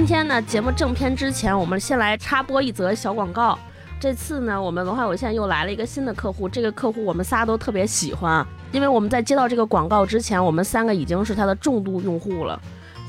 [0.00, 3.58] 今天呢，节目正片之前，我们先来插播一则小广告。
[4.00, 12.58] 这次呢，我们文化有限又来了一个新的客户，这个客户我们仨都特别喜欢，因为我们在接到这个广告之前，我们三个已经是他的重度用户了。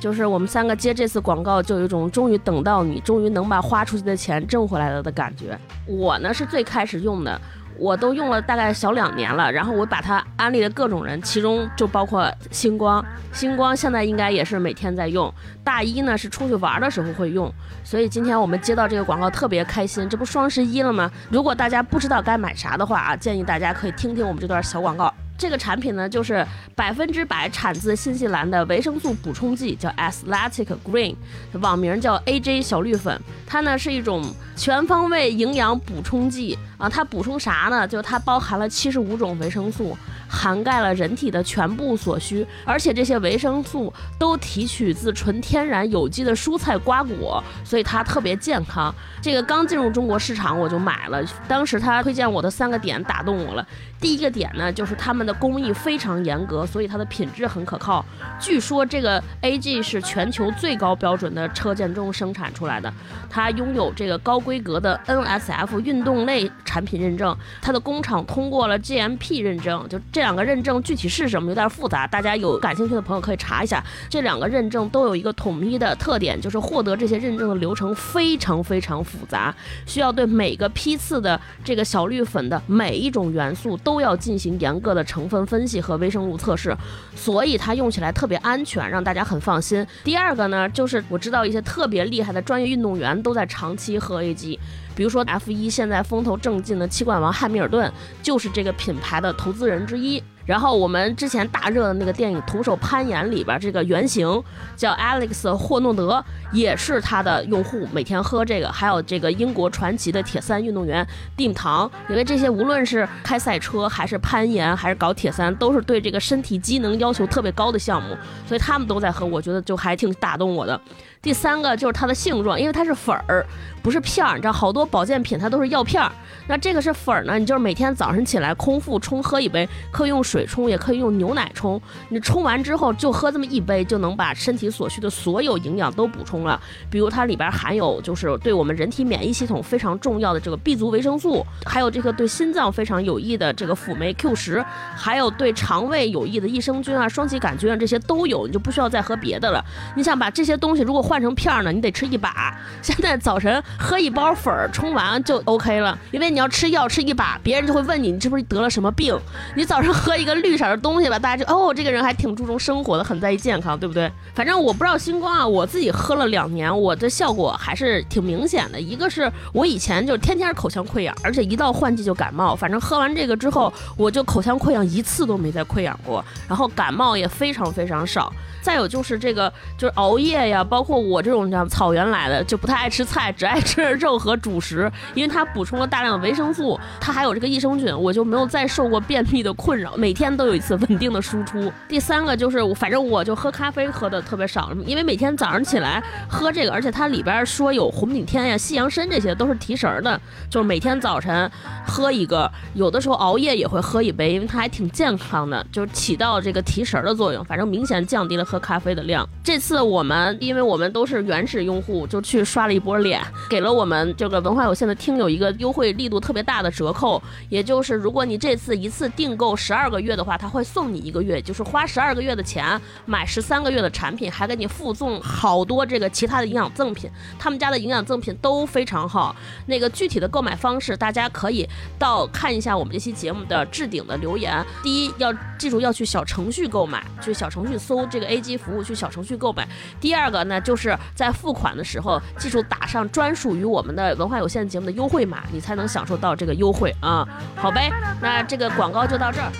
[0.01, 5.57] 就是我们三个接这次广告，就有一种终于等到你，终于能把花出去的钱挣回来了的感觉。
[5.87, 7.39] 我呢是最开始用的。
[7.77, 13.03] 我都用了大概小两年了，然后我把它安利了各种人，其中就包括星光。
[13.31, 15.33] 星光现在应该也是每天在用。
[15.63, 17.51] 大一呢是出去玩的时候会用，
[17.83, 20.07] 所以今天我们接到这个广告特别开心。
[20.09, 21.09] 这不双十一了吗？
[21.29, 25.13] 如果大家不知道该买啥的话啊，建议大家可以听听我们这段小广告。
[25.41, 26.45] 这个产品呢，就是
[26.75, 31.15] 百分之百产自新西兰的维生素补充剂，叫 Athletic Green，
[31.53, 33.19] 网名叫 AJ 小绿粉。
[33.47, 34.23] 它呢是一种
[34.55, 37.87] 全方位营养补充剂啊，它补充啥呢？
[37.87, 39.97] 就它包含了七十五种维生素。
[40.31, 48.95] 涵盖了人体的全部所需，而且这些维生素都提取自纯天然有机的蔬菜瓜果，所以它特别健康。
[49.21, 53.67] 这个刚进入中国市场我就买了，当时他推荐我的三个点打动我了。
[53.99, 58.03] 第一个点呢，就是他们的工艺非常严格，所以它的品质很可靠。
[58.39, 62.91] 据说这个 AG 是全球最高标准的车间中生产出来的，
[63.29, 70.20] 它拥有这个高规格的 NSF 运动类产品认证，它的工厂通过了 GMP 认证，就这。
[70.21, 73.83] 这两个认证具体是什么有点复杂，大家有感兴趣的朋友可以查一下。
[74.07, 79.51] 这两个认证都有一个统一的特点，就是获得这些认证的流程非常非常复杂，
[79.87, 86.77] 需要对每个批次的这个小绿粉的每一种元素都要进行严格的成分分析和微生物测试，
[87.15, 89.83] 所以它用起来特别安全，让大家很放心。
[90.03, 94.59] 第二个呢，就是我知道一些特别厉害的专业运动员都在长期喝 AG。
[94.95, 100.23] 比如说 F 一现在风头正劲的七冠王汉密尔顿，就是这个品牌的投资人之一。
[100.43, 104.27] 然后我们之前大热的那个电影《徒手攀岩》里边，这个原型
[104.75, 108.69] 叫 Alex 霍诺德，也是他的用户，每天喝这个。
[108.71, 120.79] 还有这个英国传奇的铁三运动员蒂姆唐，因为这些无论是开赛车还是攀岩还是搞铁三，都是对这个身体机能要求特别高的项目，所以他们都在喝，我觉得就还挺打动我的。
[121.21, 123.45] 第三个就是它的性状，因为它是粉儿，
[123.81, 124.35] 不是片儿。
[124.35, 126.11] 你知道，好多保健品它都是药片儿，
[126.47, 127.37] 那这个是粉儿呢。
[127.37, 131.81] 你就是每天早上起来空腹冲喝一杯，可以用水冲，也可以用牛奶冲。
[132.09, 136.59] 你冲完之后就喝这么一杯，就能把身体所需的所有营养都补充了。
[136.89, 144.63] 比如它里边含有就是对我们人体免疫系统非常重要的这个 B 族维生素，还有这个对心脏非常有益的这个辅酶 Q 十，
[144.95, 149.63] 还有对肠胃有益的益生菌啊、双歧杆菌啊，这些都有，你就不需要再喝别的了。
[149.95, 152.55] 你想把这些东西如果换成片儿呢，你得吃一把。
[152.81, 159.17] 现在早晨喝一包粉儿冲完就 OK 了，因为你要吃药吃一把，别人就会问你你是不是得了什么病。
[159.55, 164.11] 你早上喝一个绿色的东西吧，大家就哦，这个人还挺注重生活的，很在意健康，对不对？
[164.33, 168.79] 反正我不知道星光啊，我自己喝了两年，我的效果还是挺明显的。
[168.79, 172.55] 一个是我以前就天天口腔溃疡，而且一到换季就感冒。
[172.55, 178.31] 反正喝完这个之后，我就口腔溃疡一次都没再溃疡过，然后感冒也非常非常少。
[178.61, 191.71] 再有就是这个，就是熬夜呀，包括我这种叫草原来的，就不太爱吃菜，只爱吃肉和主食，因为它补充了大量的维生素，它还有这个益生菌，我就没有再受过便秘的困扰，每天都有一次稳定的输出。
[191.87, 201.49] 第三个就是，反正我就喝咖啡喝的特别少，因为每天早上起来喝这个，而且它里边说有红景天呀、西洋参这些都是提神的，就是每天早晨
[201.87, 208.45] 喝一个，有的时候熬夜也会喝一杯，因为它还挺健康的，就是起到这个提神的作用，反正明显降低了。
[208.51, 229.33] 喝咖啡的量，这次我们因为我们都是原始用户，就去刷了一波脸，给了我们这个文化有限的听友一个优惠力度特别大的折扣，也就是如果你这次一次订购十二个月的话，他会送你一个月，就是花十二个月的钱买十三个月的产品，还给你附送好多这个其他的营养赠品，他们家的营养赠品都非常好。
[229.67, 231.65] 那个具体的购买方式，大家可以
[231.97, 234.61] 到看一下我们这期节目的置顶的留言。
[234.83, 238.40] 第一要记住要去小程序购买，去小程序搜这个 A。
[238.41, 239.67] 机服务去小程序购买。
[239.99, 247.27] 第二个呢，就是在付款的时候，记住打上专属于我们的文化有限节目的优惠码，你才能享受到这个优惠啊。
[247.55, 249.51] 好呗，那这个广告就到这儿。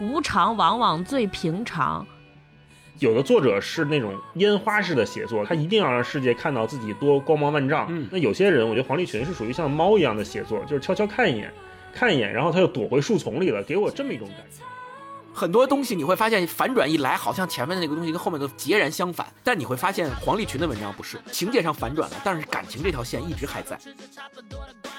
[0.00, 2.06] 无常往往最平常。
[3.00, 7.86] 有的作者是那种烟花式的写作，他一定要让世界看到自己多光芒万丈。
[7.88, 11.50] 嗯，那有些人，我觉得黄立群是属于像猫一样的写作，就是悄悄看一眼，
[11.94, 14.62] 看一眼，然后他又躲回树丛里了，给我这么一种感觉。
[15.32, 19.26] 很多东西你会发现反转一来，好像前面的那个东西跟后面的截然相反。
[19.42, 23.78] 但你会发现黄立群的文章不是情节上反转了，但是感情这条线一直还在。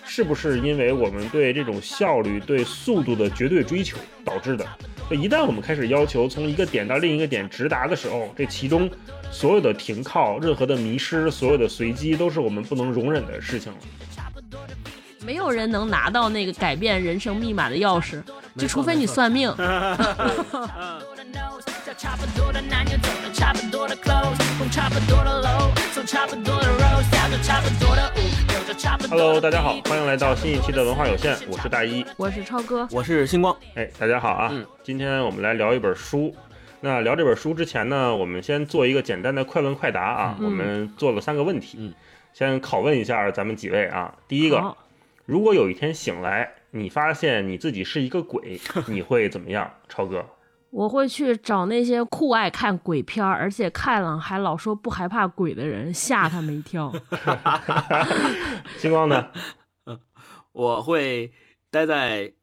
[0.06, 4.66] 是不是因为我们对这种效率、对速度的绝对追求导致的？
[5.12, 8.90] 一旦我们开始要求从一个点到另一个点直达的时候，这其中
[9.30, 13.78] 所有的停靠、任何的迷失、所有的随机，都是我们不能容忍的事情了。
[15.24, 18.22] 没有人能拿到那个改变人生密码的钥匙，
[18.58, 19.54] 就除非你算命。
[29.10, 33.56] Hello，大家好，欢迎来到新一期的文化有限，我是大一，我是超哥，我是星光。
[33.76, 34.50] 哎，大家好啊！
[34.52, 36.34] 嗯今天我们来聊一本书。
[36.80, 40.36] 那聊这本书之前呢，我们先做一个简单的快问快答啊。
[40.40, 41.94] 嗯我们做了三个问题，嗯
[42.34, 44.12] 先拷问一下咱们几位啊。
[44.28, 44.78] 第一个，好
[45.26, 49.72] 如果有一天醒来，你发现你自己是一个鬼， 你会怎么样？
[49.88, 50.26] 超哥，
[50.70, 56.92] 我会去找那些酷爱看鬼片儿，而且看了还老说不害怕鬼的人，吓他们一跳。
[58.78, 59.28] 星光呢？
[60.54, 61.32] 我会
[61.70, 62.34] 待在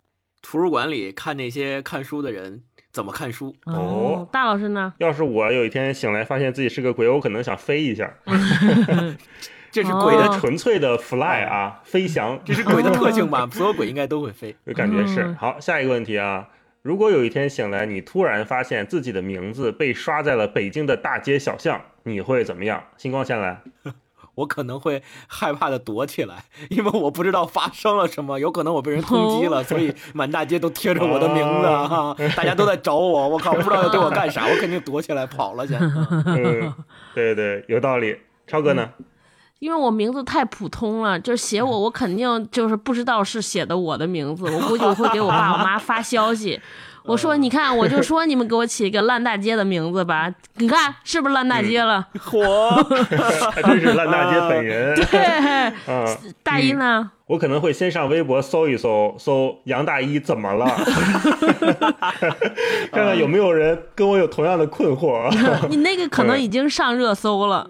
[0.40, 3.54] 图书馆里看那些看书的人怎么看书。
[3.66, 4.94] 哦大老师呢？
[4.98, 8.10] 要是我有一天醒来发现自己是个鬼，我可能想飞一下，
[9.82, 12.36] 这是鬼的，哦纯粹的 fly 啊，飞翔。
[12.44, 13.48] 这是鬼的特性吧？
[13.52, 14.56] 所有鬼应该都会飞。
[14.66, 15.60] 就感觉是嗯好。
[15.60, 16.48] 下一个问题啊，
[16.82, 22.82] 如果有一天醒来，你突然发现自己的名字被刷在了北京的大街小巷，你会怎么样？
[22.96, 23.60] 星光先来。
[24.34, 35.74] 我可能会害怕的躲起来，因为我不知道发生了什么，有可能我被人通缉了， 所以满大街都贴着我的名字哈，大家都在找我，我靠，不知道要对我干啥，我肯定躲起来跑了去。
[35.76, 36.74] 嗯，
[37.14, 38.16] 对对，有道理。
[38.46, 38.88] 超哥呢？
[39.58, 46.60] 因为我名字太普通了，就是写我，我肯定就是不知道是写的我的名字，我估计我会给我爸我妈发消息，
[47.04, 52.06] 我说你看，我就说你们给我起一个烂大街的名字吧，你看是不是烂大街了？
[52.20, 52.40] 火，
[53.50, 54.94] 还真是烂大街本人。
[54.94, 56.06] 对，嗯，
[56.42, 57.10] 大一呢？
[57.26, 60.66] 我可能会先上微博搜一搜，搜杨大一怎么了，
[62.90, 65.28] 看看有没有人跟我有同样的困惑。
[65.68, 67.68] 你那个可能已经上热搜了，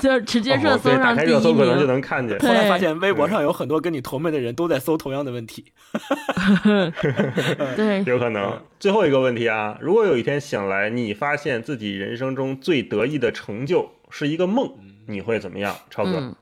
[0.00, 1.86] 就是直接热搜哦打开上第一热搜可能就。
[1.86, 2.38] 能看见。
[2.38, 5.66] 后来发现微博上有很多跟你同辈的人都在搜同样的问题。
[7.76, 8.60] 对，有可能。
[8.80, 14.72] 最后一个问题啊，如果有一天醒来，你发现自己人生中最得意的成就是一个梦，
[15.06, 15.76] 你会怎么样？
[15.90, 16.34] 超哥，嗯，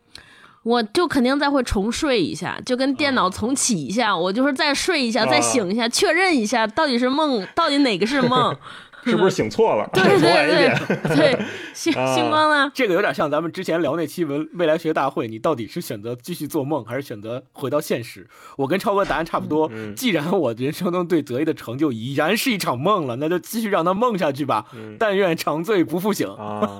[0.62, 8.56] 我就肯定再会重睡一下，就跟电脑重启一下，我就是再睡一下，再醒一下，确认一下到底是梦，到底哪个是梦。
[9.04, 9.88] 是不是醒错了？
[9.92, 10.30] 对对。
[10.50, 11.38] 对对，
[11.74, 12.70] 星光呢？
[12.74, 18.28] 这个有点像咱们之前聊那期文未来学大会，你到底是选择继续做梦，还是选择回到现实？
[18.56, 19.68] 我跟超哥答案差不多。
[19.72, 24.66] 嗯既然我人生中最得意的成就已然是一场梦了，那就继续让它梦下去吧。
[24.74, 26.28] 嗯但愿长醉不复醒。
[26.28, 26.78] 啊，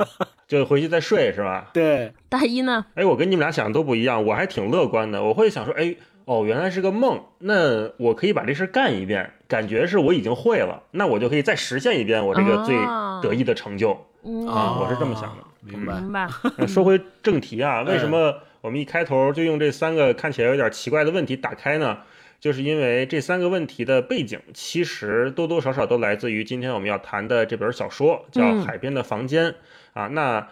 [0.48, 1.68] 就回去再睡是吧？
[1.74, 2.84] 对，大一呢？
[2.94, 5.22] 哎，我跟你们俩想的都不一样，我还挺乐观的。
[5.22, 5.94] 我会想说，哎，
[6.30, 14.06] 哦，原来是个梦，那我可以把这事干一遍，感觉是我已经会了，那我就可以再实现一遍我这个最啊得意的成就。
[14.22, 15.94] 嗯，啊我是这么想的明白。
[15.94, 16.28] 明白。
[16.56, 21.98] 那说回正题啊， 为什么我们一开头就用这三个看起来有点奇怪的问题打开呢？
[22.38, 29.46] 就是因为这三个问题的背景，其实多多少少都来自于今天我们要谈的这本小说，叫《嗯海边的房间》
[29.94, 30.06] 啊。
[30.06, 30.46] 那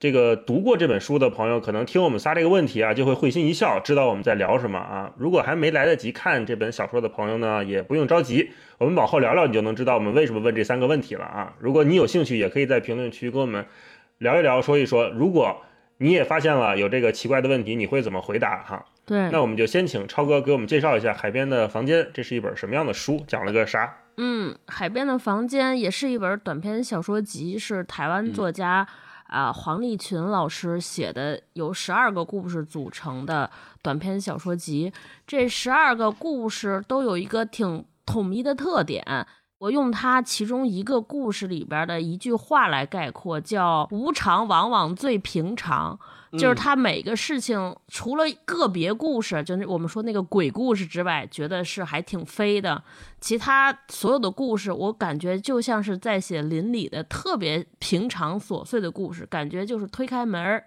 [0.00, 5.12] 这个读过这本书的朋友，可能听我们仨这个问题啊，就会会心一笑，知道我们在聊什么啊。
[5.18, 11.54] 如果还没来得及看这本小说的朋友呢，也不用着急，我们往后聊聊，你就能知道我们为什么问这三个问题了啊。
[11.58, 13.66] 如果你有兴趣，也可以在评论区跟我们
[14.18, 15.62] 聊一聊，说一说，如果
[15.96, 18.84] 你也发现了有这个奇怪的问题，你会怎么回答哈？
[19.04, 23.96] 对，那我们就先请超哥给我们介绍一下《海边的房间》，这是一本什么样的书，讲了个啥？
[24.16, 28.86] 嗯，《海边的房间》也是一本短篇小说集，是台湾作家
[29.28, 33.50] 啊、黄立群老师写的，由十二个故事组成的
[33.82, 34.92] 短篇小说集。
[35.26, 39.26] 这十二个故事都有一个挺统一的特点。
[39.58, 45.98] 我用它其中一个故事里边的一句话来概括，叫“无常往往最平常”，
[46.32, 52.82] 就是他每个事情除了个别故事，就是我们说那个鬼故事之外，觉得是还挺飞的。
[53.20, 60.64] 其他所有的故事，我感觉就像是在写邻里的特别平常琐碎的故事，感觉就是推开门儿，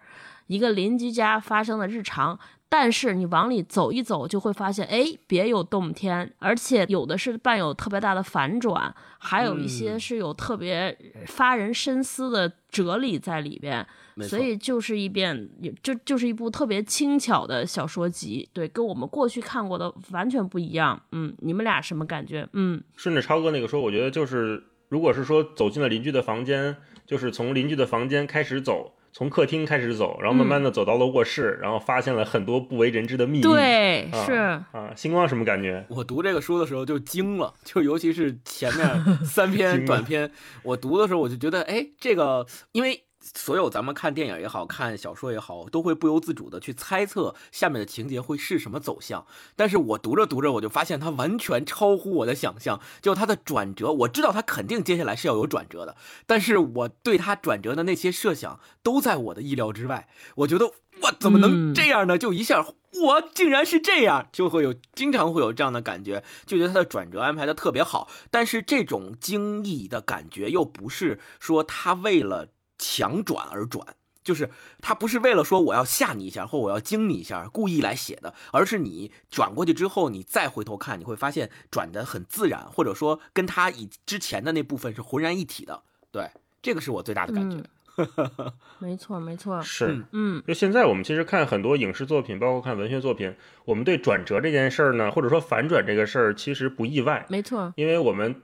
[0.48, 2.39] 一个邻居家发生的日常。
[2.74, 10.98] 但是你往里走一走，就会发现，哎，别有洞天，而且有的是伴有特别大的反转，还有一些是有特别
[11.28, 13.86] 发人深思的哲理在里边。
[14.22, 15.50] 所以就是一遍，
[15.84, 21.01] 就就是一部特别轻巧的小说集，对，跟我们过去看过的完全不一样。
[21.12, 22.48] 嗯，你们俩什么感觉？
[22.54, 28.94] 嗯，顺着超哥那个说，我觉得就是，如果是说走进了邻居的房间，就是从邻居的房间开始走。
[29.13, 33.41] 从客厅开始走，然后慢慢的走到了卧室，然后发现了很多不为人知的秘密。
[33.41, 35.86] 对，是啊，星光什么感觉？
[35.89, 40.32] 我读这个书的时候就惊了，就尤其是前面 三篇短篇，
[40.63, 43.03] 我读的时候我就觉得，哎，这个因为。
[43.22, 49.25] 所有咱们看电影也好看小说也好，都会不由自主的去猜测下面的情节会是什么走向。
[49.56, 52.82] 但是我读着读着，我就发现它完全超乎我的想象。
[53.01, 60.08] 就它的转折，我知道它肯定接下来是要有转折的，但是我对它转折的那些设想都在我的意料之外。
[60.38, 60.66] 我觉得
[61.04, 62.18] 我怎么能这样呢？
[62.18, 62.66] 就一下，
[63.04, 68.10] 我竟然是这样，就会有经常会有这样的感觉，就觉得它的转折安排的特别好。
[68.32, 72.50] 但是这种惊异的感觉又不是说他为了。
[72.82, 73.86] 强转而转，
[74.24, 74.50] 就是
[74.82, 85.84] 他不是为了说我要吓你一下或我要惊你一下故意来写的，而是你转过去之后，你再回头看，你会发现转的很自然，或者说跟他以之前的那部分是浑然一体的。
[86.12, 86.28] 对，
[86.62, 87.64] 这个是我最大的感觉。
[88.80, 93.36] 没错，没错，是，嗯，就现在我们其实看很多影视作品，包括看文学作品，
[93.66, 97.26] 我们对转折这件事儿呢，或者说反转这个事儿，其实不意外。
[97.30, 98.42] 没错，因为我们。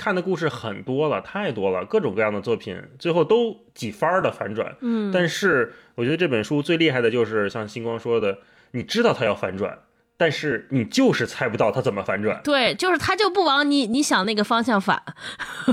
[0.00, 4.74] 看的故事很多了，太多了，各种各样的作品，最后都几番的反转。
[4.80, 8.38] 嗯，但是我觉得这本书最厉害的就是像星光说的，
[8.70, 9.78] 你知道他要反转。
[10.20, 15.02] 但是你就是猜不到它怎么反转，对，就是他就不往你你想那个方向反，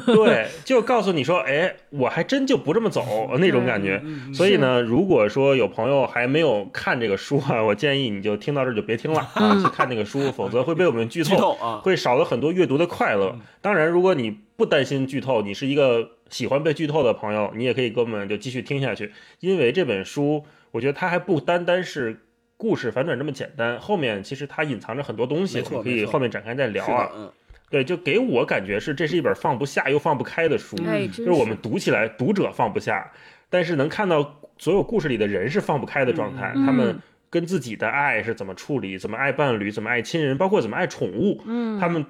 [0.06, 4.01] 对， 就告诉你说，哎，我还真就不这么走那种感觉。
[4.34, 13.38] 所以呢，如果说有朋友还没有看这个书啊，我建议你就听到这就别听了啊，去看那个书，否则会被我们剧透啊，会少了很多阅读的快乐。
[13.62, 19.12] 当然，如果你不担心剧透，你是一个喜欢被剧透的朋友，你也可以跟我们就继续听下去，
[19.42, 22.22] 因为这本书，我觉得它还不单单是。
[22.58, 27.12] 故事反转这么简单，后面其实它隐藏着很多东西，我们可以后面展开再聊啊。
[27.16, 27.32] 嗯，
[27.70, 30.76] 对，就给我感觉是这是一本放不下又放不开的书，
[31.14, 33.12] 就是我们读起来读者放不下，
[33.50, 37.00] 但是能看到所有故事里的人是放不开的状态，他们
[37.30, 41.44] 跟自己的爱是怎么处理，怎么爱伴侣，怎么爱亲人，包括怎么爱宠物。
[41.46, 42.04] 嗯，他们，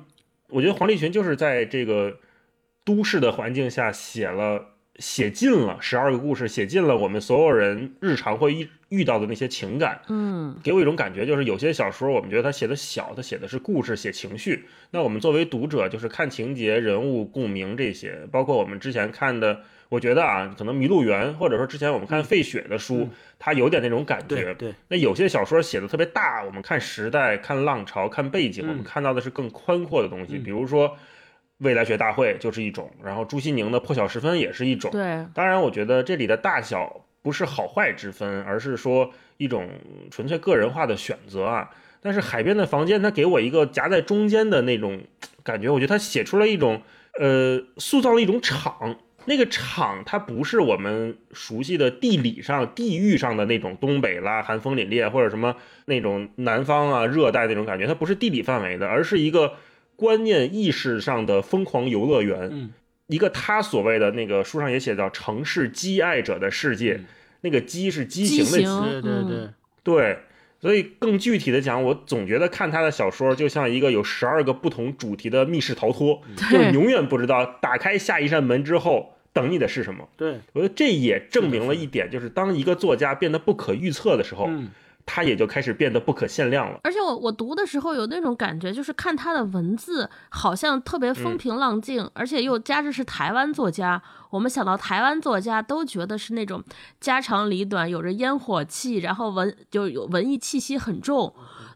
[0.49, 2.19] 我觉得黄立群就是在这个
[2.85, 4.76] 都市的环境下写了。
[4.99, 10.01] 写尽了十二个故事，写尽了我们所有人日常会遇遇到的那些情感。
[10.07, 14.65] 嗯，给我一种感觉，就是有些小说我们觉得他写的小，他写的是故事，写情绪。
[14.91, 18.27] 那我们作为读者，就是看情节、人物共鸣这些。
[18.31, 24.53] 包括我们之前看的，我觉得啊，可能《麋鹿园》，或者说之前我们看费雪的书，它有点那种感觉。
[24.55, 24.73] 对。
[24.87, 30.39] 那有些小说写的特别大，我们看时代、看浪潮、看背景，我们看到的是更宽阔的东西。
[30.39, 30.97] 比如说。
[31.59, 34.91] 未来学大会就是一种，然后朱西宁的破晓时分也是一种。
[34.91, 39.67] 对，当然我觉得这里的大小不是好坏之分，而是说一种
[40.11, 41.69] 纯粹个人化的选择啊。
[41.99, 45.01] 但是海边的房间，它给我一个夹在中间的那种
[45.43, 46.83] 感觉，我觉得它写出了一种，
[47.19, 48.97] 呃，塑造了一种场。
[49.25, 59.53] 那个场它不是我们熟悉的地理上、地域上的那种东北啦，寒风凛冽，或者什么那种南方啊、热带那种感觉，它不是地理范围的，而是一个。
[59.97, 62.69] 观念意识上的疯狂游乐园，嗯，
[63.07, 67.01] 一个他所谓的那个书上也写到城市畸爱者的世界，
[67.41, 69.49] 那个畸是畸形的畸，对对对。
[69.83, 70.19] 对，
[70.61, 80.07] 所以更具体的讲，我总觉得看他的小说就像一个有十二个不同主题的密室逃脱，就永远不知道打开下一扇门之后等你的是什么。
[80.15, 80.39] 对。
[80.53, 84.47] 我觉得这也证明了一点，就是当一个作家变得不可预测的时候。
[85.07, 86.79] 他也就开始变得不可限量了。
[86.83, 93.99] 而且我我读的时候有那种感觉，就是看他的文字好像特别风平浪静，而且又加之是台湾作家。
[94.29, 96.61] 我们想到台湾作家，都觉得是那种
[96.99, 101.33] 家长里短，有着烟火气，然后文就有文艺气息很重。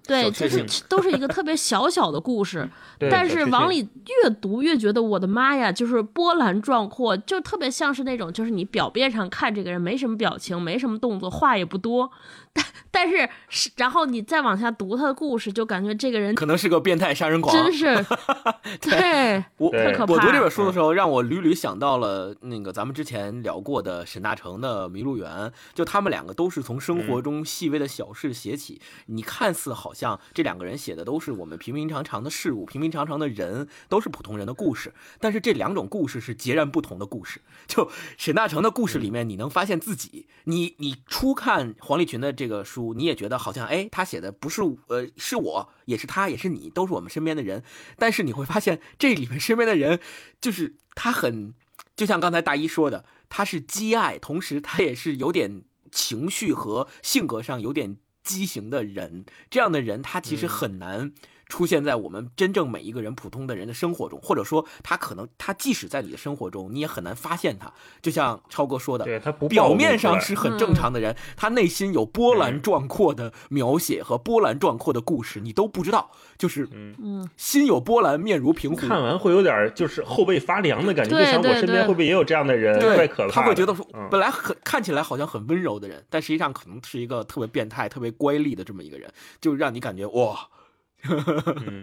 [0.07, 2.67] 对，就是都是一个特别小小的故事，
[2.99, 3.87] 但是往里
[4.23, 12.11] 越读越觉得我的妈呀，就是波澜壮阔，就特别像是那种，就是你表面上看这个人没什么表情，没什么动作，话也不多，
[12.53, 18.05] 但但是是，然后你再往下读他的故事，就感觉这个人可能是个变态杀人狂，真是，
[18.81, 20.13] 对，我太可怕。
[20.13, 25.29] 我读这本书的时候，让我屡屡想到了那个咱们之前聊过的沈大成的《麋鹿园》，
[25.73, 28.81] 就他们两个都是从生活中细微的小事写起。
[29.07, 34.93] 你看似好像这两个人写的都是我们平平常常的事物、平平常常的人，都是普通人的故事。
[35.19, 37.41] 但是这两种故事是截然不同的故事。
[37.67, 47.63] 就沈大成的故事里面，你能发现自己，你你初看黄立群的这个书，你也觉得好像哎，他写的不是呃是我，也是他，也是你，都是我们身边的人。
[47.97, 49.99] 但是你会发现这里面身边的人，
[50.41, 51.53] 就是他很。
[51.95, 59.23] 就像刚才大一说的，他是畸爱，同时他也是有点情绪和性格上有点畸形的人。
[59.51, 61.13] 这样的人，他其实很难。
[61.51, 67.69] 出现在我们真正每一个人普通的人的生活中，或者说他可能他即使在你的生活中，你也很难发现他。
[68.01, 76.09] 就像超哥说的，对他不表面上是很正常的人，他内心有波澜壮阔的描写和波澜壮阔的故事，你都不知道。
[76.37, 78.77] 就是嗯心有波澜，面如平湖。
[78.77, 82.79] 看完会有点就是后背发凉的感觉，就想我身边会不会也有这样的人？
[82.79, 90.47] 对，可他会觉得说，本来很看起来好像很温柔的人，但实际上可能是一个特别变态、特别乖戾的这么一个人，就让你感觉哇。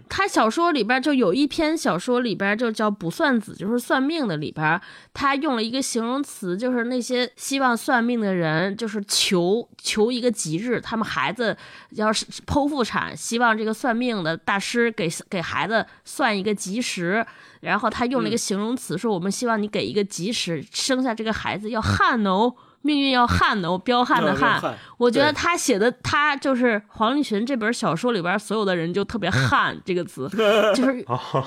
[0.08, 4.80] 他小说里边就有一篇小说里边就叫卜算子，就是算命的里边，
[5.12, 11.56] 他用了一个形容词，就是那些希望算命的人，就是求求一个吉日，他们孩子
[11.90, 17.26] 要是剖腹产，希望这个算命的大师给给孩子算一个吉时，
[17.60, 22.54] 然后他用了一个形容词，说我们希望你给一个吉时，生下这个孩子要旱哦。
[22.82, 24.75] 命运要悍的，我彪悍的 悍。
[24.97, 30.28] 我觉得他写的，他就是黄立群这本小说里边所有的人就特别 悍这个词，
[30.75, 31.04] 就是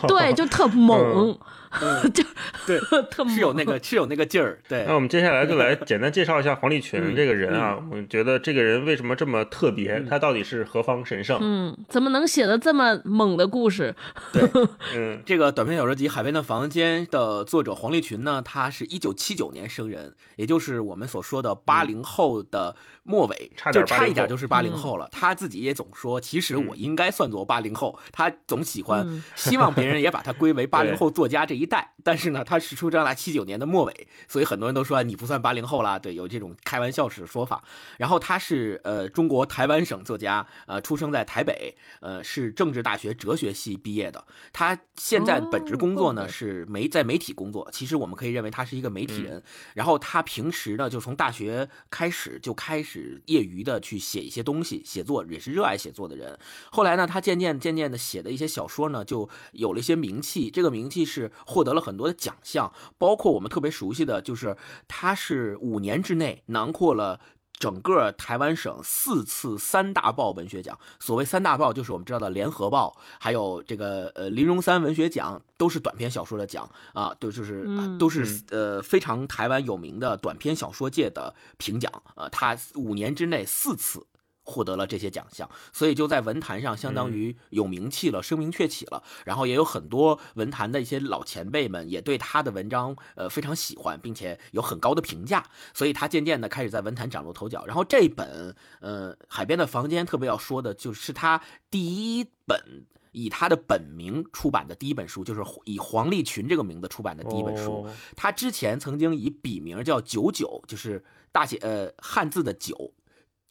[0.08, 1.38] 对，就特猛。
[2.14, 2.24] 就
[2.66, 4.60] 对， 特是有那个是有那个劲儿。
[4.68, 7.78] 对，那我们接下来就来简单介绍一下黄立群这个人啊。
[7.92, 10.04] 我觉得这个人为什么这么特别？
[10.10, 11.40] 他到底是何方神圣？
[11.42, 13.96] 嗯，怎么能写的这么猛的故事？
[14.34, 14.44] 对，
[14.96, 22.76] 嗯，这个短篇小说集《海边的房间》的作者黄立群呢，他是一九七九年生人，也就是我们所说的八零后的。
[23.04, 27.98] 末尾差就差一点就是八零后了，他自己也总说，其实我应该算作八零后。
[28.12, 35.98] 他总喜欢希望别人也把他归为八零后作家这一代，但是呢，他是出生在七九年的末尾，所以很多人都说你不算八零后啦。
[35.98, 37.64] 对，有这种开玩笑式的说法。
[37.98, 44.24] 然后他是呃中国台湾省作家，呃出生在台北，呃是政治大学哲学系毕业的。
[44.54, 49.44] 他现在本职工作呢是媒在媒体工作，其实我们可以认为他是一个媒体人。
[49.74, 53.22] 然后他平时呢就从大学开始就开始。
[53.26, 56.38] 业余的去写一些东西，写作也是热爱写作的人。
[56.70, 60.50] 后来呢，他渐渐渐渐的写的一些小说呢，就有了一些名气。
[60.52, 64.56] 这个名气是获得了很多的奖项，包括我们特别熟悉的就是，
[64.88, 67.20] 他是五年之内囊括了。
[67.62, 77.68] 整个台湾省四次三大报文学奖，所谓三大报就是我们知道的联合报，还有这个呃林荣三文学奖，都是短篇小说的奖啊，都就是
[78.00, 84.08] 都是呃非常台湾有名的短篇小说界的评奖啊，他五年之内四次。
[84.44, 89.04] 获得了这些奖项，所以就在文坛上相当于有名气了，声名鹊起了。
[89.24, 95.46] 然后也有很多文坛的一些老前辈们也对他的文章呃非常喜欢，并且有很高的评价。
[95.74, 97.64] 所以他渐渐的开始在文坛崭露头角。
[97.66, 107.88] 然后这本呃《海边的房间》特别要说的就是他第一本以他的本名出版的第一本书，就是以黄立群这个名字出版的第一本书。
[108.16, 112.92] 他之前曾经以笔名叫九九，就是大写呃汉字的九。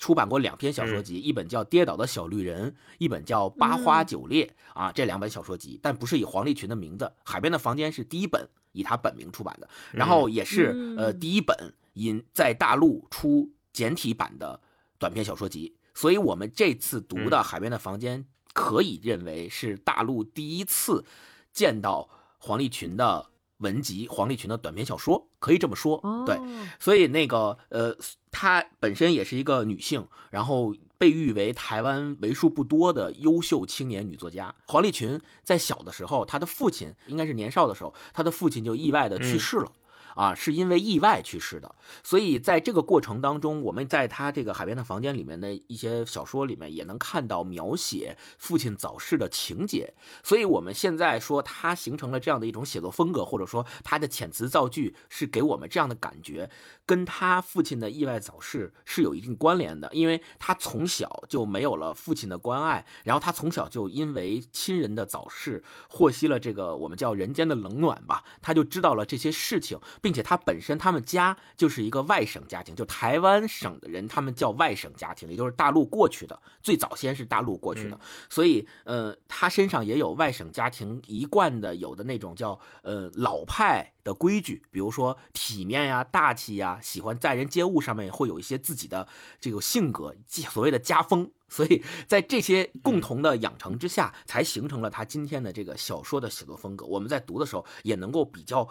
[0.00, 4.46] 出版过两篇小说集，一本叫《跌倒的小绿人》，一本叫《八花九烈》
[4.80, 7.04] 啊，这两本小说集，但不是以黄立群的名字。
[7.22, 11.54] 《海边的房间》是第一本以他本名出版的，然后也是呃第一本
[11.92, 14.60] 因在大陆出简体版的
[14.98, 15.76] 短篇小说集。
[15.94, 21.04] 所以，我们这次读的《海边的房间》可以认为是大陆第一次
[21.52, 22.08] 见到
[22.38, 23.29] 黄立群的
[23.60, 26.02] 文集，黄立群的短篇小说，可以这么说。
[26.26, 26.36] 对，
[26.78, 27.96] 所以那个呃。
[28.32, 34.54] 她本身也是一个女性，然后被誉为台湾为数不多的优秀青年女作家。
[34.68, 39.72] 黄立群在小的时候，她的父亲应该是年少的时候，她的父亲就意外的去世了。
[40.14, 49.94] 啊，是因为意外去世的，所以在这个过程当中，我们在他这个海边的房间里面的一些小说里面也能看到描写父亲早逝的情节。
[50.22, 56.50] 所以我们现在说他形成了这样的一种写作风格，或者说他的遣词造句是给我们这样的感觉，
[56.84, 70.09] 跟他父亲的意外早逝是有一定关联的，因为他从小就没有了父亲的关爱，然后他从小就因为亲人的早逝获悉了这个我们叫人间的冷暖吧，他就知道了这些事情，并。
[70.10, 77.96] 并且他本身他们家就是一个外省家庭，就台湾省的人，他们叫外省家庭，也就是大陆过去的，最早先是大陆过去的，
[78.28, 89.06] 所以呃，他身上也有外省家庭一贯的有的那种叫呃老派的规矩，比如说体面呀、大气呀，喜欢在人接物上面会有一些自己的
[89.40, 91.30] 这个性格，所谓的家风。
[91.48, 96.86] 所以在这些共同的养成之下，才形成了他今天的这个小说的写作风格。
[96.86, 98.68] 我们在读的时候也能够比较，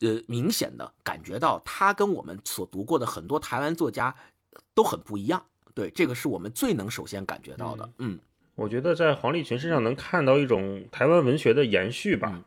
[0.00, 4.14] 呃，明显的感觉到他跟我们所读过的很多台湾作家
[4.74, 5.44] 都很不一样。
[5.74, 7.88] 对，这个是我们最能首先感觉到的。
[7.98, 8.18] 嗯，
[8.54, 12.44] 我觉得在黄立群身上能看到一种台湾文学的延续吧，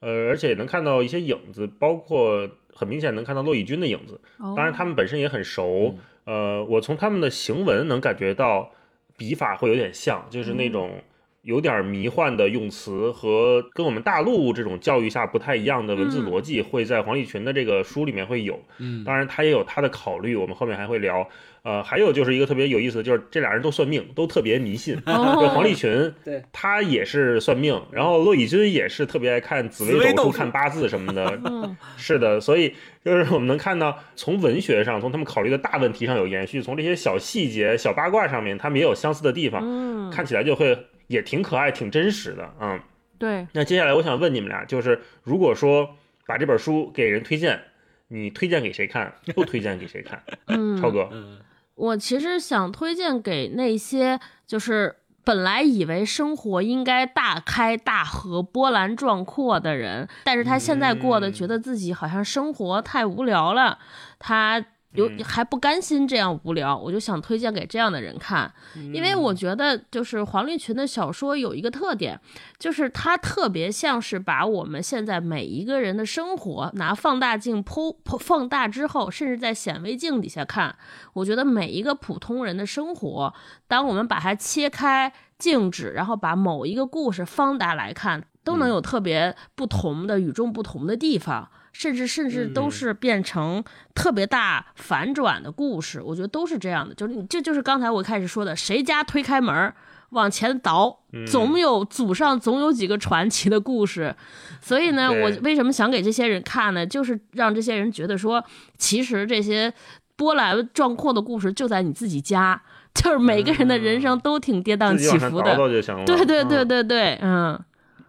[0.00, 4.20] 呃，而且能看到一些影子，包括很明显能看到骆以军的影子。
[4.38, 5.98] 当然，他们本身也很熟。
[6.24, 8.72] 呃，我从他们的行文能感觉到。
[9.16, 11.02] 笔法会有点像，就是那种
[11.42, 18.60] 有点迷幻的用词和跟我们大陆这种教育下不太一样的文字逻辑，会在黄立群的这个书里面会有。
[18.78, 21.26] 嗯，当然他也有他的考虑，我们后面还会聊。
[21.62, 24.96] 呃，还有就是一个特别有意思的，就是这俩人都算命，都特别迷信。
[25.04, 25.12] 就
[25.48, 31.38] 黄立群， 对，他也是算命，然后骆以军也是特别爱看紫微斗数、看八字什么的。
[31.98, 32.74] 是的，所以
[33.04, 39.60] 就是我们能看到，从文学上，从他们考虑的大问题上有延续，从这些小细节、小八卦上面，他们也有相似的地方。
[39.62, 42.54] 嗯，看起来就会也挺可爱、挺真实的。
[42.60, 42.80] 嗯，
[43.18, 43.44] 对。
[43.52, 47.60] 那接下来我想问你们俩，就是如果说把这本书给人推荐，
[48.06, 49.12] 你推荐给谁看？
[49.34, 50.22] 不推荐给谁看？
[50.46, 51.08] 嗯，超哥。
[51.12, 51.40] 嗯。
[51.74, 54.94] 我其实想推荐给那些就是
[55.24, 63.80] 本来以为生活应该大开大合、波澜壮阔的人，但是他现在过得觉得自己好像生活太无聊了，
[64.20, 64.64] 他。
[64.92, 68.52] 有还不甘心这样无聊，我就想推荐给这样的人看，
[68.92, 72.20] 因为我觉得就是黄立群的小说有一个特点，
[72.58, 80.74] 就是他特别像是把我们现在每一个人的生活拿放大镜剖放大之后，甚至在显微镜底下看，
[81.12, 83.32] 我觉得每一个普通人的生活，
[83.68, 91.48] 当我们把它切开静止，然后把某一个故事放大来看，都能有特别不同的与众不同的地方。
[91.72, 93.62] 甚至甚至都是变成
[93.94, 96.94] 特别大反转的故事，我觉得都是这样的。
[96.94, 99.72] 就是你这就是刚才我开始说的，谁家推开门
[100.10, 104.14] 往前倒，总有祖上总有几个传奇的故事。
[104.60, 106.84] 所以呢，我为什么想给这些人看呢？
[106.86, 108.44] 就是让这些人觉得说，
[108.76, 109.72] 其实这些
[110.16, 112.60] 波澜壮阔的故事就在你自己家，
[112.92, 115.56] 就是每个人的人生都挺跌宕起伏的。
[116.04, 117.58] 对对对对对，嗯。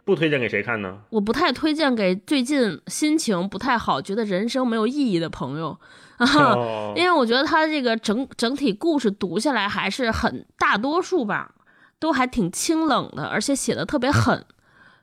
[0.03, 0.99] 不推荐给谁看呢？
[1.09, 5.79] 我不太推荐给最近心情不太好、觉得人生没有意义的朋友
[6.17, 11.53] 啊，因为我觉得他这个整整体故事读下来还是很大多数吧，
[11.99, 14.43] 都还挺清冷的，而且写的特别狠，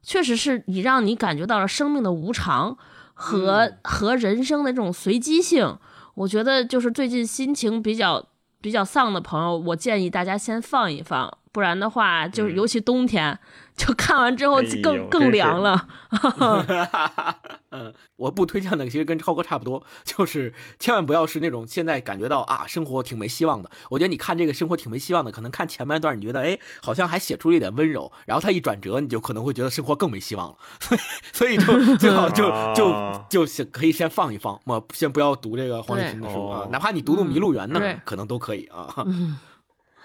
[0.02, 2.76] 确实是你让你感觉到了生命的无常
[3.14, 5.78] 和和人生的这种随机性。
[6.14, 8.26] 我觉得就是最近心情比较
[8.60, 11.32] 比较丧的朋友，我建议大家先放一放。
[11.52, 13.36] 不然的话，就是尤其冬天，
[13.78, 15.88] 就看完之后更更凉了。
[17.70, 23.70] 嗯，我不推荐的其实跟超哥差不多， 就是千万不要是那种现在感觉到啊生活挺没希望的。
[23.90, 30.56] 我觉得你看这个生活挺没希望的，可能看前半段你觉得哎好像还写出了一点温柔，然后他一转折，你就可能会觉得生活更没希望了。
[30.80, 31.00] 所以
[31.32, 39.04] 所以就最好就就就先可以先放一放，我先不要读这个黄立群的书啊，哪怕你读读《迷路园》呢，可能都可以啊。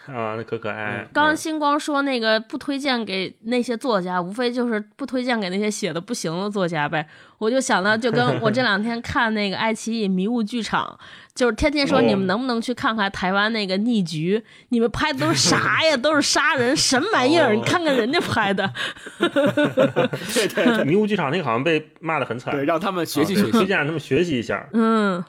[0.07, 1.07] 啊，那可可爱。
[1.13, 7.07] 刚刚星光说那个不推荐给那些作家，无非就是不推荐给那些写的不行的作家呗。
[7.37, 10.97] 我就想到，就跟 我这两天看那个爱奇艺迷雾剧场，
[11.33, 14.43] 就是天天说你们能不能去看看台湾那个逆局？
[14.69, 15.95] 你们拍的都是啥呀？
[15.97, 17.53] 都是杀人，什么玩意儿？
[17.55, 18.69] 你看看人家拍的。
[19.19, 24.67] 对对，迷雾剧场那个好像被骂的很惨，对，让他们学习学习，推荐让他们学习一下。
[24.73, 25.23] 嗯。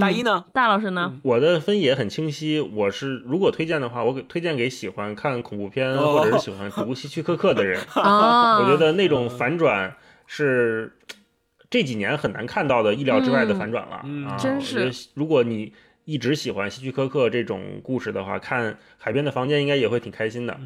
[0.00, 0.44] 大一呢？
[0.52, 1.14] 大老师呢？
[1.22, 2.58] 我的分也很清晰。
[2.60, 7.80] 我是如果推荐的话，我给推荐给喜欢看恐怖片或者是喜欢读希区柯克的人。
[7.94, 9.94] 我觉得那种反转
[10.26, 10.92] 是
[11.70, 13.96] 这几年很难看到的意料之外的反转了
[14.28, 14.36] 啊！
[14.36, 14.90] 真是。
[15.14, 15.72] 如果你
[16.04, 20.58] 一直喜欢希区柯克这种故事的话，看《海边的房间》应该也会挺开心的。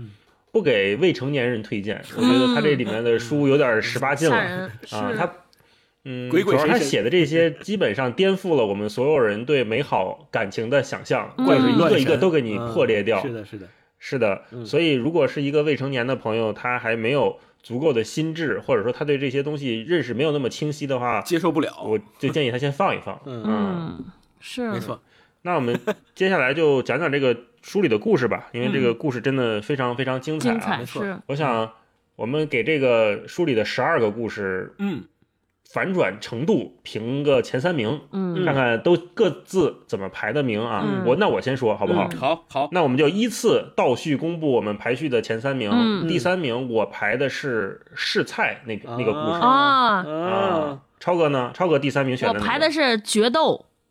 [0.51, 4.37] 不给未成年人推荐，我觉得他这里面的书有点十八禁了
[4.91, 5.13] 啊！
[5.15, 5.31] 他。
[6.05, 13.21] 嗯，主要他写的这些基本上颠覆了我们所有人对美好感情的想象，或者是一个一个都给你破裂掉。
[13.21, 14.65] 是的，是的，是的。
[14.65, 21.83] 所以，如果是一个未成年的朋友，他还没有足够的心智，或者说他对这些东西认识没有那么清晰的话，接受不了。
[21.85, 23.21] 我就建议他先放一放。
[23.27, 24.03] 嗯，
[24.41, 25.03] 是没错。
[25.43, 25.79] 那我们
[26.15, 30.79] 接下来就讲讲这个书里的故事吧，因为这个故事真的非常非常精彩啊！
[30.79, 31.05] 没错。
[31.27, 31.71] 我想
[32.17, 35.05] 我们给这个书里的十二个故事，嗯。
[35.73, 40.83] 反转程度评个前三名，嗯看看都各自怎么排的名啊。
[40.85, 42.09] 嗯我那我先说好不好？
[42.13, 45.71] 嗯好好，那我们就依次倒序公布我们排序的前三名。
[45.73, 51.51] 嗯第三名我排的是试菜那个、那个故事啊，啊，超哥呢？
[51.55, 53.67] 超哥第三名选我的哪个排的是决斗。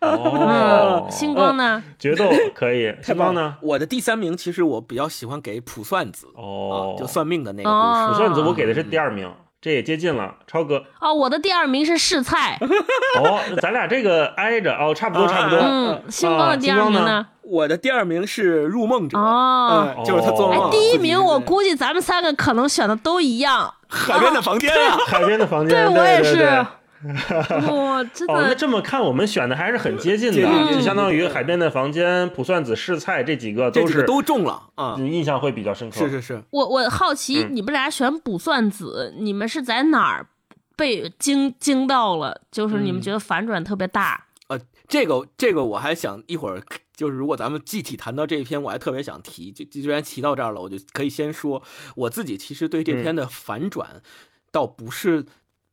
[0.00, 1.82] 哦嗯，，星光呢？
[1.98, 3.56] 决斗可以， 太棒星光呢？
[3.62, 8.20] 我的第三名其实我比较喜欢给卜算子哦啊，，就算命的那个哦故事。
[8.20, 10.34] 卜算子我给的是第二名，这也接近了。
[10.46, 12.58] 超哥，哦，我的第二名是试菜。
[13.18, 15.58] 哦，咱俩这个挨着哦，差不多差不多。
[15.60, 17.26] 嗯，星光的第二名呢？
[17.42, 23.74] 我的第二名是入梦者，哦，嗯，就是他做梦。，哎第一名我估计咱们三个可能选的都一样。
[23.88, 26.66] 海边的房间啊，海边的房间，对对我也是。
[27.70, 34.96] 哇，真哦，那，这么看，我们选的还是很接近的，就相当于海边的房间、卜算子、试菜这几个都是都中了啊！
[34.98, 36.00] 嗯印象会比较深刻。
[36.00, 40.26] 是是是，我我好奇嗯你们俩选卜算子，你们是在哪儿
[40.76, 42.42] 被惊惊到了？
[42.50, 44.26] 就是你们觉得反转特别大。
[44.48, 44.58] 呃，
[44.88, 46.60] 这个这个我还想一会儿，
[46.96, 49.52] 就是如果咱们具体谈到这一篇，我还特别想提。
[49.52, 51.62] 就就既然提到这儿了，我就可以先说
[51.94, 54.02] 我自己其实对这篇的反转，
[54.50, 55.24] 倒不是。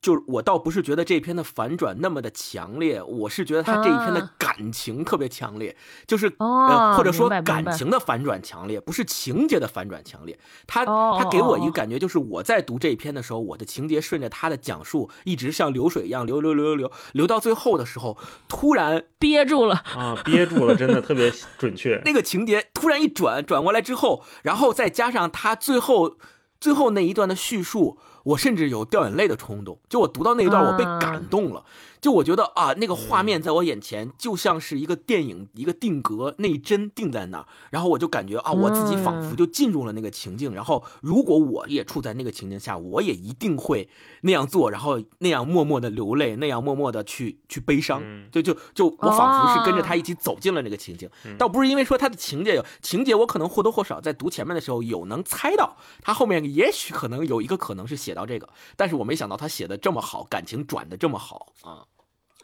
[0.05, 10.37] 就是我倒不是觉得这篇的反转那么的强烈，我是觉得他这一篇的啊感情特别强烈，就是、哦呃或者说感情的反转强烈，不是情节的反转强烈。
[10.67, 18.15] 他哦他给我一哦个感觉，就是我在读这一篇的时候，我的情节顺着他的讲述，一直像流水一样流流流流流流到最后的时候，
[18.47, 21.99] 突然憋住了，啊，憋住了，真的特别准确。
[22.05, 26.17] 那个情节突然一转，转过来之后，然后再加上他最后
[26.59, 29.79] 最后那一段的叙述，我甚至有掉眼泪的冲动。
[29.87, 31.63] 就我读到那一段，我被感动了。
[32.05, 40.53] 就我觉得啊，那个画面在我眼前就像是一个电影，一个定格，那一帧定在那儿，然后我就感觉啊，我自己仿佛就进入了那个情境。
[40.53, 43.89] 然后如果我也处在那个情境下，我也一定会
[44.21, 47.99] 那样做，然后那样默默的流泪，那样默默的去去悲伤。
[48.03, 61.81] 嗯就就就我仿佛是跟着他一起走进了那个情境，倒不是因为说他的情节有情节，我可能或多或少在读前面的时候有能猜到，他后面也许可能有一个可能是写到这个，但是我没想到他写的这么好，感情转的这么好啊。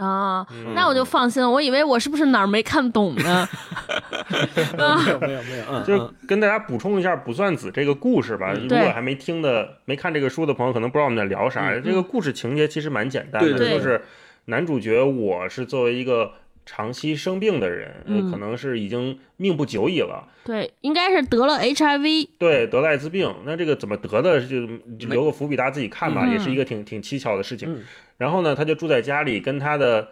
[0.06, 1.50] 啊，嗯那我就放心了。
[1.50, 3.48] 我以为我是不是哪儿没看懂呢？
[4.78, 8.52] 没有没有没有，就是跟大家补充一下卜算子这个故事吧。
[8.54, 11.70] 如对果还没听的、没看这个书的朋友，可能不知道我们在聊啥。
[11.70, 14.02] 嗯这个故事情节其实蛮简单的，就是
[14.46, 16.32] 男主角我是作为一个
[16.66, 20.28] 长期生病的人，可能是已经命不久矣了。
[20.44, 22.30] 对，应该是得了 HIV。
[22.38, 24.40] 对，得了艾滋病，那这个怎么得的？
[24.46, 24.66] 就
[24.98, 27.74] 就留个伏笔，大家自己看吧，嗯也是一个挺挺蹊跷的事情。
[27.74, 27.84] 嗯
[28.18, 30.10] 然后呢，他就住在家里，跟他的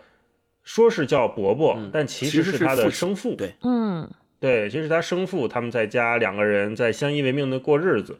[0.64, 3.36] 说是叫伯伯，嗯但其其实实是他的生父。
[3.36, 4.10] 对嗯
[4.40, 8.18] 对，其实是他生父，他们在家两个人在相依为命的过日子。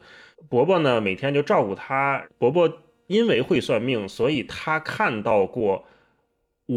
[0.48, 2.24] 伯伯呢，每天就照顾他。
[2.38, 2.72] 伯伯
[3.08, 5.84] 因为会算命，所以他看到过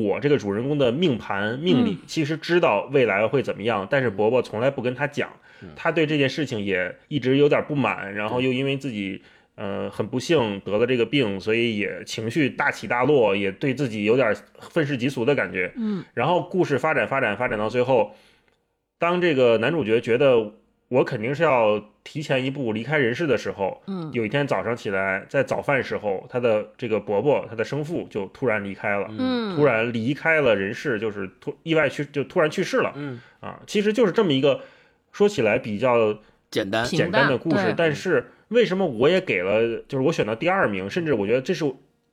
[0.01, 3.88] 我这个主人公的命盘命理，其实知道未来会怎么样。
[3.89, 5.29] 但是伯伯从来不跟他讲，
[5.75, 9.21] 他对这件事情也一直有点不满，然后又因为自己。
[9.56, 15.71] 呃，很不幸得了这个病，所以也情绪大起大落，也对自己有点愤世嫉俗的感觉。
[15.75, 18.15] 嗯然后故事发展发展发展到最后，
[18.97, 20.53] 当这个男主角觉得
[20.89, 24.10] 我肯定是要提前一步离开人世的时候，嗯。
[24.13, 33.60] 有一天早上起来，在早饭时候，他的这个伯伯，他的生父就突然离开了，嗯，突然离开了人世，就是突意外去就突然去世了嗯，啊！
[33.65, 34.60] 其实就是这么一个
[35.12, 36.19] 说起来比较
[36.52, 41.65] 简单，简单的故事，但是为什么我也给了，就是我选到第二名，甚至我觉得这是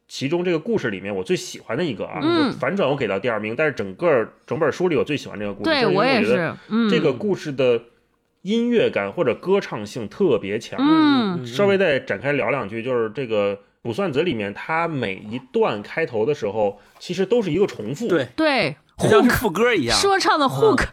[0.09, 2.51] 其中这个故事里面我最喜欢的一个啊，嗯。
[2.51, 6.59] 就反转我给到第二名，但是整个整本书里我最喜欢这个故事，对就是因我也为觉得是。
[6.69, 7.81] 嗯，这个故事的
[8.43, 10.79] 音乐感或者歌唱性特别强。
[10.81, 11.47] 嗯。
[11.47, 18.77] 稍微再展开聊两句，就是这个《卜算子》里面，它每一段开头的时候，其实都是一个重复，对，对。
[18.99, 20.85] 就像副歌一样，说唱的 hook，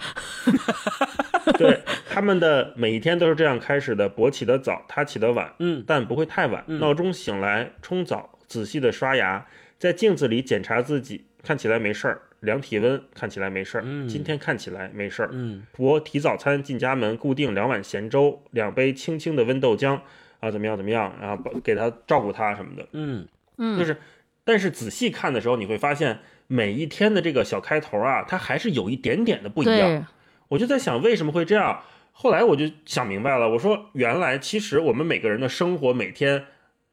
[1.60, 5.84] 对，他们的每一天都是这样开始的：勃起的早，他起的晚，嗯。
[5.86, 6.64] 但不会太晚。
[6.68, 6.80] 嗯。
[6.80, 9.46] 闹钟醒来，冲澡，仔细的刷牙，
[9.78, 13.84] 在镜子里检查自己，看起来没事儿；量体温，看起来没事儿。
[13.86, 15.30] 嗯今天看起来没事儿。
[15.32, 20.00] 嗯我提早餐进家门，固定两碗咸粥，两杯清清的温豆浆，
[20.39, 23.97] 啊，怎么样怎么样，然后给他照顾他什么的，嗯就嗯，是，
[24.43, 30.06] 但是仔细看的时候，你会发现每一天的这个小开头啊，它还是有一点点的不一样。
[30.50, 36.45] 我就在想为什么会这样，后来我就想明白了，我说原来其实我们每个人的生活每天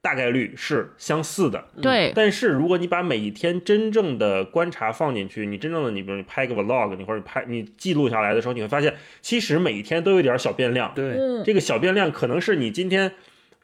[0.05, 10.93] 大概率是相似的，对，但是如果你把每一天真正的观察放进去，你真正的你比如你拍个 vlog，你或者拍你记录下来的时候，你会发现其实每一天都有点小变量。
[10.95, 11.43] 对，嗯。
[11.43, 13.13] 这个小变量可能是你今天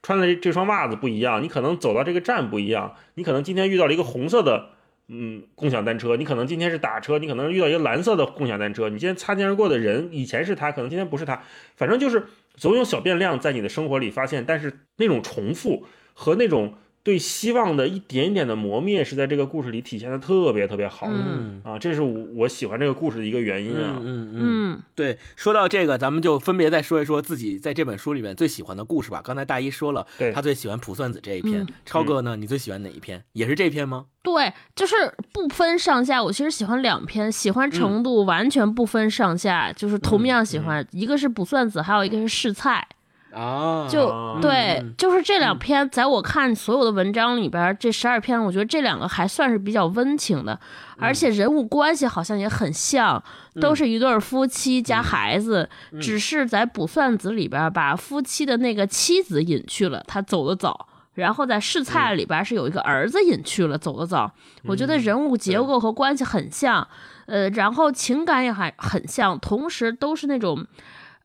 [0.02, 4.70] 穿的这双袜子不一样，你可能走到这个站不一样，你可能今天遇到了一个红色的
[5.08, 11.42] 嗯共享单车，你可能今天是打车，你可能遇到一个蓝色的共享单车，你今天擦肩而过的人以前是他，可能今天不是他，
[11.76, 12.24] 反正就是
[12.54, 16.74] 总有小变量在你的生活里发现，但是那种重复和那种。
[17.02, 21.06] 对希望的一点点的磨灭，是在这个故事里体现的特别特别好。
[21.08, 23.96] 嗯啊，这是我我喜欢这个故事的一个原因啊。
[23.98, 29.22] 嗯嗯，嗯，对，说到这个，咱们就分别再说一说自己在这本书里面最喜欢的故事吧。
[29.24, 31.66] 刚才大一说了，对他最喜欢《卜算子》这一篇嗯。
[31.86, 33.24] 超哥呢，你最喜欢哪一篇？
[33.32, 34.04] 也是这篇吗？
[34.22, 34.94] 对，就是
[35.32, 36.22] 不分上下。
[36.22, 40.86] 我其实喜欢两篇，喜欢程度完全不分上下，就是同样喜欢。
[40.90, 42.86] 一个是卜算子，还有一个是试菜。
[43.32, 50.58] 啊，就啊对嗯，就是这两篇，在我看所有的文章里边，这十二篇，我觉得这两个还算是比较温情的，
[50.98, 53.22] 而且人物关系好像也很像，
[53.60, 55.68] 都是一对儿夫妻加孩子，
[56.00, 60.88] 只是在卜算子里边把夫妻的那个妻子隐去了，他走得早。
[61.14, 64.30] 然后在试菜里边是有一个儿子隐去了，走得早。
[64.64, 66.86] 我觉得人物结构和关系很像，
[67.26, 70.66] 呃，然后情感也还很像，同时都是那种。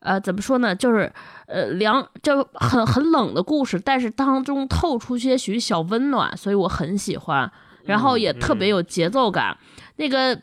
[0.00, 0.76] 呃，怎么说呢？
[0.76, 1.10] 就是，
[1.46, 7.50] 呃，凉就很很冷的故事，但是当中透出些许小温暖，所以我很喜欢，
[7.84, 9.56] 然后也特别有节奏感。
[9.96, 10.34] 那个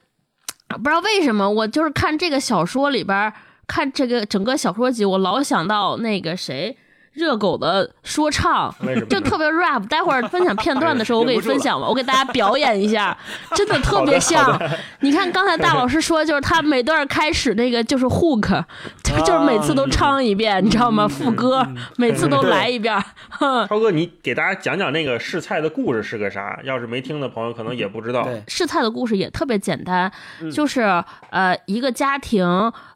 [0.69, 3.33] 不知道为什么，我就是看这个小说里边儿，
[3.67, 6.77] 看这个整个小说集，我老想到那个谁。
[7.13, 8.73] 热狗的说唱
[9.09, 13.15] 就特别 rap，待会儿分享片段的时候，我给你分享吧，我给大家表演一下，
[13.55, 14.59] 真的特别像。
[15.01, 18.63] 你看刚才大老师说，就是他每段开始那个就是 hook，
[19.03, 21.07] 就就是每次都唱一遍，你知道吗？
[21.07, 21.65] 副歌
[21.97, 22.93] 每次都来一遍。
[23.29, 26.59] 哼 超哥，你给大家讲讲那个试菜的故事是个啥？
[26.63, 28.23] 要是没听的朋友，可能也不知道。
[28.23, 30.11] 对，试菜的故事也特别简单，
[30.51, 30.81] 就是
[31.29, 32.43] 呃一个家庭，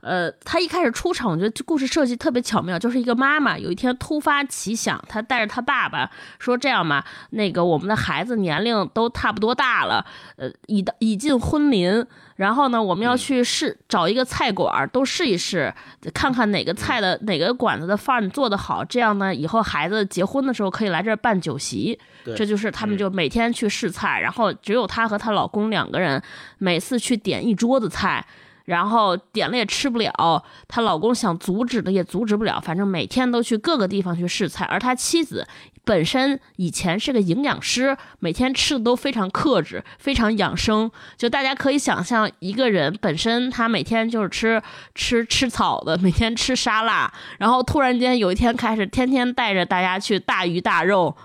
[0.01, 10.06] 呃他一开始出场，我觉得这故事设计特别巧妙，就是一个妈妈有一天突发奇想，他带着他爸爸说这样吧，那个我们的孩子年龄都差不多大了，
[10.38, 15.74] 呃已到已近婚龄，然后呢我们要去试找一个菜馆儿都试一试，
[16.13, 22.00] 看看哪个菜的哪个馆子的饭做得好，这样呢以后孩子结婚的时候可以来这儿办酒席。
[22.36, 26.22] 这就是他们就每天去试菜，然后只有她和她老公两个人，
[26.58, 28.26] 每次去点一桌子菜，
[28.67, 35.47] 然后点了也吃不了，她老公想阻止的也阻止不了，反正每天都去各个地方去试菜，而她妻子。
[35.86, 40.91] 本身以前是个营养师，每天吃的都非常克制，非常养生。
[41.15, 44.62] 就大家可以想象，一个人本身他每天就是吃
[44.93, 51.15] 吃吃草的，每天吃沙拉，然后突然间有一天开始天天带着大家去大鱼大肉，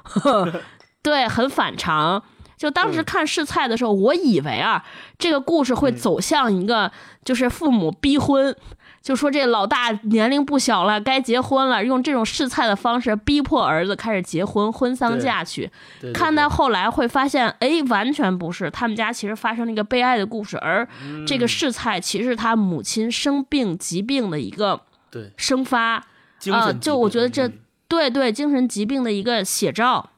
[1.03, 2.23] 对，很反常。
[2.63, 4.85] 就当时看试菜的时候，我以为啊，
[5.19, 6.93] 这个故事会走向一个
[7.25, 8.55] 就是父母逼婚，
[9.03, 15.69] 就说这老大年龄不小了，该结婚了，用这种试菜的方式逼迫儿子开始结婚，婚丧嫁娶。
[16.15, 20.87] 看到后来会发现，哎，完全不是，他们家其实发生了一个悲哀的故事，而
[21.27, 25.33] 这个试菜其实是他母亲生病疾病的一个对。
[25.37, 26.05] 生发。
[26.53, 27.51] 啊、就我觉得这
[27.89, 30.11] 对对精神疾病的一个写照，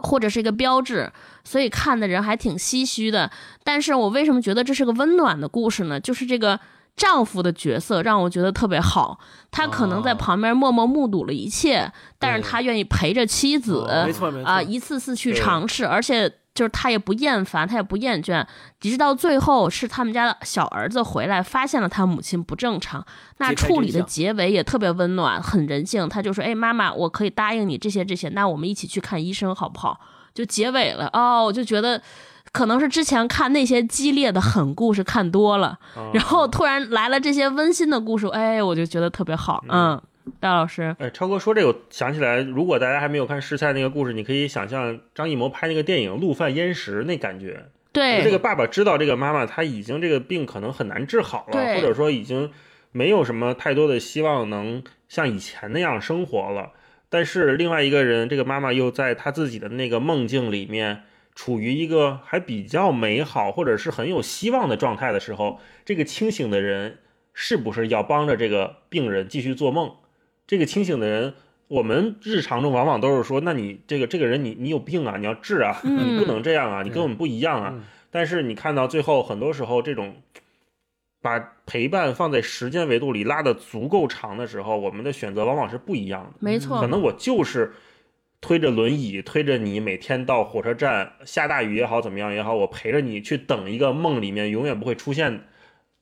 [0.00, 1.12] 或者是一个标志，
[1.44, 3.30] 所以看的人还挺唏嘘的。
[3.64, 5.98] 但是我为什么觉得这是个温暖的故事呢？
[6.00, 6.58] 就是这个
[6.96, 9.18] 丈夫的角色让我觉得特别好，
[9.50, 16.32] 他可能在哦旁边默默目睹了一切，但是他愿意陪着妻子，哦没错没错啊、一次次去尝试，而且。
[16.54, 18.46] 就是他也不厌烦，他也不厌倦，
[18.78, 23.02] 直到最后是他们家的小儿子回来，发现了他母亲不正常，
[23.38, 26.06] 那处理的结尾也特别温暖，很人性。
[26.10, 29.98] 他就说：“哎，妈妈，我可以答应你这些这些，那我们一起去看医生好不好？”
[30.34, 32.00] 就结尾了哦，我就觉得
[32.52, 39.64] 可能是之前看那些激烈的狠故事看多了，啊然后突然来了这些温馨的故事，哎，我就觉得特别好。
[39.68, 40.00] 嗯，
[40.38, 47.66] 戴老师，哎，超哥说这个，我想起来，如果大家还没有看试菜那个故事，你可以想象张艺谋拍那个电影《陆犯焉识》那感觉。
[47.92, 52.50] 对这个爸爸知道这个妈妈她已经这个病可能很难治好了，或者说已经
[52.90, 56.70] 没有什么太多的希望能像以前那样生活了。
[57.12, 61.02] 但是另外一个人，这个妈妈又在她自己的那个梦境里面，
[61.34, 67.00] 处于一个还比较美好或者是很有希望的状态的时候，这个清醒的人
[67.34, 69.92] 是不是要帮着这个病人继续做梦？
[70.46, 71.34] 这个清醒的人，
[71.68, 77.70] 我们日常中往往都是说，那你这个这个人你你有病啊，你要治啊，嗯 你不能这样啊，你跟我们不一样啊。
[77.74, 80.16] 嗯但是你看到最后，很多时候这种
[81.22, 86.32] 把陪伴放在时间维度里拉的足够长的时候，我们的选择往往是不一样的。
[86.40, 87.72] 没错可，能我就是
[88.40, 95.44] 推着轮椅推着你，每天到火车站，下大雨也好，怎么样也好，我陪着你去等一个梦里面永远不会出现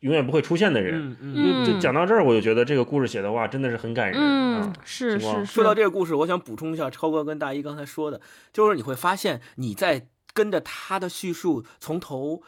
[0.00, 0.94] 永远不会出现的人。
[0.98, 1.34] 嗯嗯。
[1.36, 5.44] 嗯，就讲到这儿，我就觉得这个故事写的话，真的是很感人嗯啊。，是是是。
[5.44, 8.18] 说到这个故事，我想补充一下超哥跟大一刚才说的，
[8.54, 12.40] 就是你会发现你在跟着他的叙述从头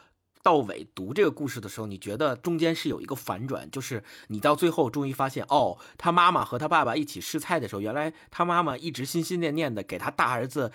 [0.43, 10.73] 到尾读这个故事的时候，你觉得中间是有一个反转，就是你到最后终于发现，哦，他妈妈和他爸爸一起试菜的时候，原来他妈妈一直心心念念的给他大儿子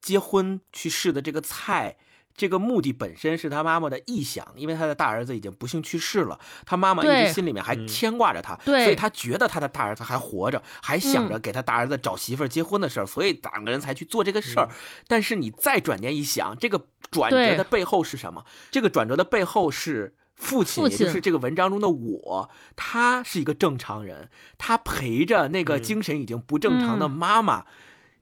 [0.00, 1.96] 结婚去试的这个菜。
[2.36, 14.68] 这个目的本身是他妈妈的臆想，因为他的大儿子已经不幸去世了，他妈妈一直心里面还嗯牵挂着他，对所以他觉得他的大儿子还活着，还想着给他大儿子找媳妇儿结婚的事儿，所以两个人才去做这个事儿。
[15.08, 18.44] 但是你再转念一想，这个转折的背后是什么？
[18.70, 24.28] 这个转折的背后是父亲，也就是这个文章中的我，他是一个正常人，
[24.58, 27.64] 他陪着那个嗯精神已经不正常的嗯妈妈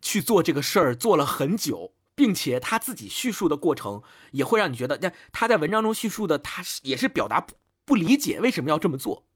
[0.01, 1.94] 去做这个事儿，做了很久。
[2.15, 4.03] 并且他自己叙述的过程
[4.33, 7.55] 也会让你觉得，那他在文章中叙述的，他是也是表达不
[7.85, 9.27] 不理解为什么要这么做，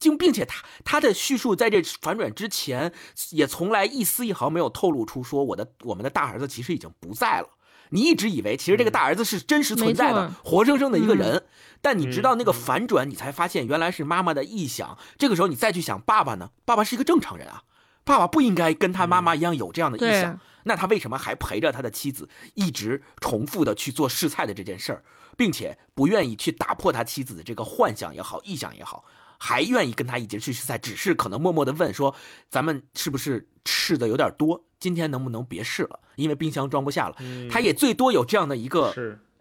[0.00, 2.92] 并并且他他的叙述在这反转之前，
[3.30, 7.48] 也从来一丝一毫没有透露出说我的我们的大儿子其实已经不在了。
[7.90, 11.44] 你一直以为其实这个大儿子是真实存在的、活生生的一个人，
[11.80, 14.98] 但你直到那个嗯反转，你才发现原来是妈妈的臆想。
[15.16, 16.50] 这个时候你再去想爸爸呢？
[16.66, 17.62] 爸爸是一个正常人啊，
[18.04, 20.38] 爸爸不应该跟他妈妈一样有这样的臆想。
[20.68, 25.02] 对那他为什么还陪着他的妻子一直重复的去做试菜的这件事儿，
[25.36, 29.04] 并且不愿意去打破他妻子的这个幻想也好、臆想也好，
[29.38, 32.14] 还愿意跟他一起去试菜，只是可能默默的问说
[32.50, 34.62] ：“咱们是不是试的有点多？
[34.78, 36.00] 今天能不能别试了？
[36.16, 37.16] 因为冰箱装不下了。
[37.20, 38.92] 嗯他也最多有这样的一个，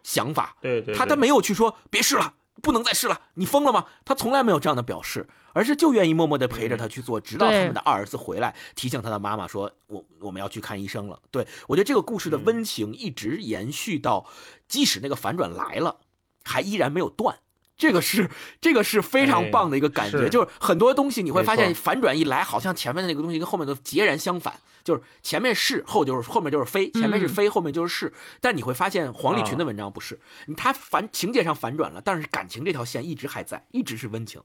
[0.03, 3.85] 想法，对他他没有去说别试了，不能再试了，你疯了吗？
[4.03, 14.25] 他从来没有这样的表示，而是就愿意默默的陪着他去做，直到他们的二儿子回来提醒他的妈妈说：“我我们要去看医生了。”对我觉得这个故事的温情一直延续到，
[14.67, 15.97] 即使那个反转来了，
[16.43, 17.39] 还依然没有断。
[17.77, 20.29] 这个是这个是非常棒的一个感觉，哎是。
[20.29, 27.29] 就是很多东西你会发现反转一来，好像前面的那个东西跟后面都截然相反，就是前面是后就是后面就是非，前面是嗯。
[27.29, 28.13] 非，后面就是是。
[28.41, 34.41] 但你会发现黄立群的文章不是，你他反情节上反转了，但是感情这条线一直还在，一直是温情，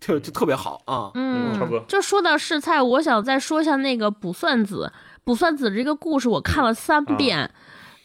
[0.00, 1.12] 就就特别好啊。
[1.14, 1.80] 嗯差不多。
[1.86, 4.92] 就说到试菜，我想再说一下那个卜算子。
[5.22, 7.50] 卜算子这个故事我看了三遍，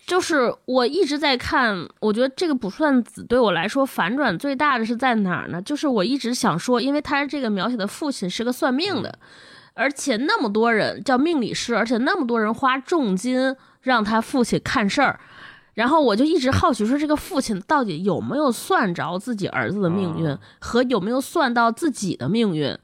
[0.10, 1.88] 就是我一直在看。
[2.00, 5.62] 我觉得这个卜算子对我来说反转最大的是在哪儿呢？
[5.62, 9.20] 就是我一直想说，因为他这个描写的父亲是个算命的，
[9.76, 15.20] 而且那么多人叫命理师，而且那么多人花重金让他父亲看事儿。
[15.76, 22.76] 然后我就一直好奇说，这个父亲到底有没有算着自己儿子的命运，啊和有没有算到自己的命运？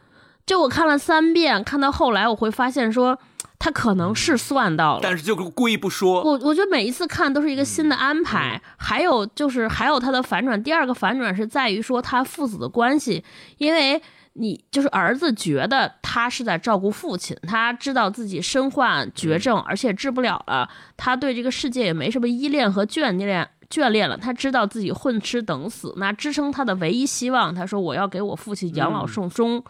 [0.46, 3.18] 就我看了三遍，看到后来我会发现说，
[3.58, 10.62] 他可能是算到了，但是就故意不说，我我觉得每一次看都是一个新的安排，还有就是还有他的反转。
[10.62, 13.24] 第二个反转是在于说他父子的关系，
[13.58, 14.02] 因为
[14.34, 23.50] 你就是儿子觉得他是在照顾父亲，他知道自己身患绝症，而且治不了了，他对这个世界也没什么依恋和眷恋。
[23.68, 29.62] 眷恋了，他知道自己混吃等死，那支撑他的唯一希望，他说我要给我父亲养老送终。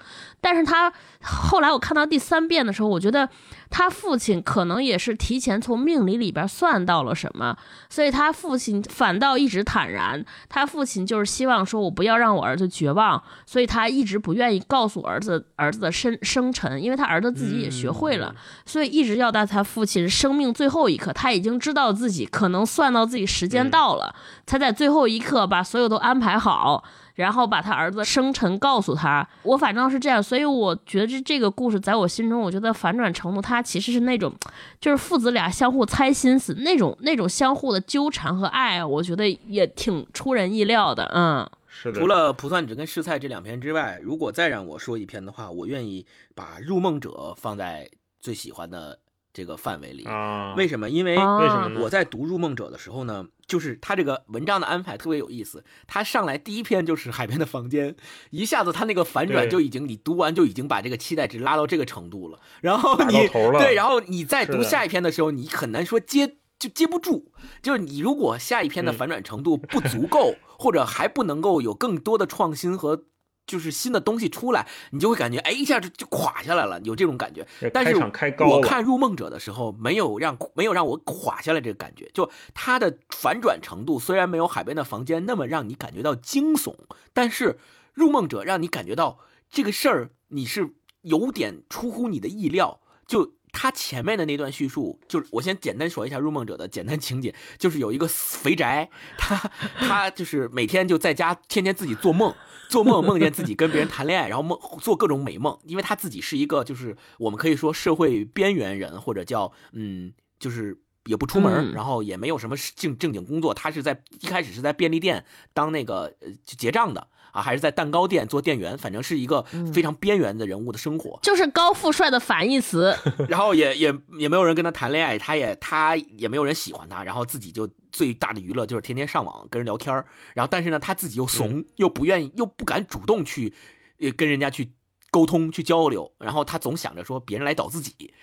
[0.41, 0.91] 但是他
[1.23, 3.27] 后来我看到第三遍的时候，我觉得
[3.69, 7.57] 他父亲可能也是提前从命理里边算到了什么，
[7.89, 10.23] 所以他父亲反倒一直坦然。
[10.47, 18.33] 他父亲就是希望说，我不要让我儿子绝望，所以他一直不愿意告诉儿子儿子的生生辰，因为他儿子自己也学会了，
[18.65, 24.13] 所以一直要到他父亲生命最后一刻，他已经知道自己可能算到自己时间到了，
[24.45, 26.83] 才在最后一刻把所有都安排好。
[27.16, 34.34] 然后把他儿子生辰告诉他，我反正是这样，所以我觉得这这个故事在我心中，我觉得反转程度，它其实是那种，
[34.80, 41.49] 就是父子俩相互猜心思那种那种相互的纠缠和爱，我觉得也挺出人意料的，嗯。
[41.68, 47.89] 是的，除了《卜算纸》跟《试菜》这两篇之外，如果再让我说一篇的话，我愿意把《入梦者》放在
[48.22, 48.97] 最喜欢的
[49.36, 50.05] 这个范围里。
[50.05, 50.89] 啊，为什么？
[50.89, 51.81] 因为啊为什么？
[51.81, 55.65] 我在读《入梦者》的时候呢，就是他这个文章的安排特别有意思。
[55.86, 57.97] 他上来第一篇就是海边的房间，
[58.29, 62.39] 一下子他那个反转就已经，你读完就已经把这个期待值拉到这个程度了。
[62.61, 63.27] 然后你
[63.59, 67.33] 对，然后你再读下一篇的时候，你很难说接就接不住。
[67.61, 73.03] 就是你如果下一篇的嗯反转程度不足够，或者还不能够有更多的创新和。
[73.47, 77.45] 就是新的东西出来，你就会感觉哎一下就就垮下来了，有这种感觉。
[77.73, 86.75] 但是我看《入梦者》的时候，没有让没有让我垮下来这个感觉，就它的反转程度虽然没有《海边的房间》那么让你感觉到惊悚，
[87.13, 87.53] 但是
[87.93, 89.19] 《入梦者》让你感觉到
[89.49, 99.38] 这个事儿你是有点出乎你的意料，就他前面的那段叙述，就是我先简单说一下《入梦者》的简单情节，就是有一个肥宅， 他
[99.80, 102.36] 他就是每天就在家天天自己做梦，
[102.70, 110.82] 做梦梦见自己跟别人谈恋爱，然后梦做各种美梦，因为他自己是一个就是我们可以说社会边缘人，或者叫嗯就是。
[111.08, 113.53] 也不出门，嗯然后也没有什么正正经工作。
[113.53, 119.41] 他是在一开始是在便利店当那个呃结账的啊，还是在蛋糕店做店员，反正是一个
[119.73, 121.19] 非常边缘的人物的生活。
[121.21, 122.95] 就是高富帅的反义词。
[123.27, 133.53] 然后也也也没有人跟他谈恋爱，他也他也没有人喜欢他，然后自己就最大的娱乐就是天天上网跟人聊天儿然后但是呢他自己又怂，又不愿意又不敢主动去
[133.99, 134.71] 呃跟人家去
[135.16, 138.13] 沟通去交流，然后他总想着说别人来找自己。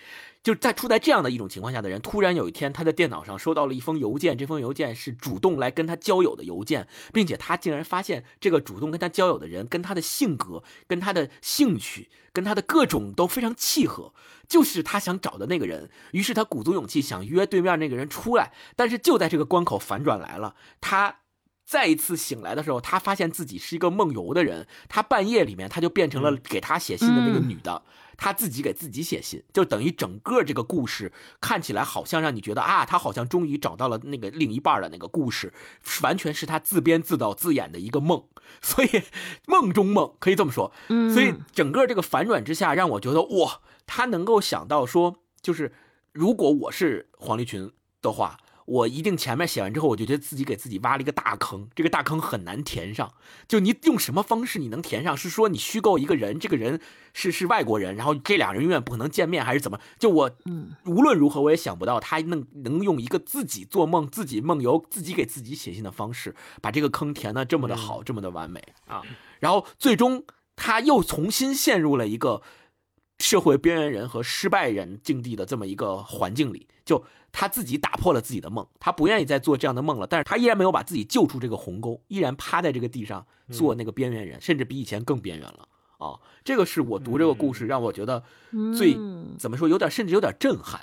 [0.43, 14.13] 就是在处在这样的一种情况下的人，突然有一天他的电脑上收到了一封邮件，这封邮件是主动来跟他交友的邮件，并且他竟然发现这个主动跟他交友的人跟他的性格、跟他的兴趣、跟他的各种都非常契合，
[14.47, 15.89] 就是他想找的那个人。
[16.11, 21.22] 于是他鼓足勇气想约对面那个人出来，但是就在这个关口反转来了，他。
[21.65, 24.67] 再一次醒来的时候，他发现自己是一个梦游的人。
[24.89, 27.81] 他半夜里面，他就变成了给他写信的那个女的，
[28.17, 35.53] 他自己给自己写信，就等于整个这个故事看起来好像让你觉得啊，他好像终于找到了那个另一半的那个故事，
[36.01, 38.23] 完全是他自编自导自演的一个梦。
[38.61, 39.01] 所以
[39.47, 40.71] 梦中梦可以这么说。
[40.89, 45.73] 嗯，所以整个这个反转之下，让我觉得哇，他能够想到说，就是
[46.11, 53.13] 如果我是黄立群的话，我一定前面写完之后，我就觉得自己给自己挖了一个大坑，这个大坑很难填上。
[53.47, 55.15] 就你用什么方式你能填上？
[55.15, 56.79] 是说你虚构一个人，这个人
[57.13, 59.79] 是是外国人，然后这俩人永远不可能见面，还是怎么？
[59.99, 69.01] 就我嗯无论如何我也想不到他能能用一个自己做梦、自己梦游、自己给自己写信的方式，把这个坑填的这么的好，这么的完美啊！
[69.39, 70.23] 然后最终
[70.55, 72.41] 他又重新陷入了一个
[73.19, 85.67] 社会边缘人和失败人境地的这么一个环境里，就他自己打破了自己的梦，他不愿意再做这样的梦了，但是他依然没有把自己救出这个鸿沟，依然趴在这个地上做那个边缘人，甚至比以前更边缘了
[85.97, 86.19] 啊！
[86.43, 88.23] 这个是我读这个故事让我觉得
[88.77, 90.81] 最、嗯怎么说，有点甚至有点震撼，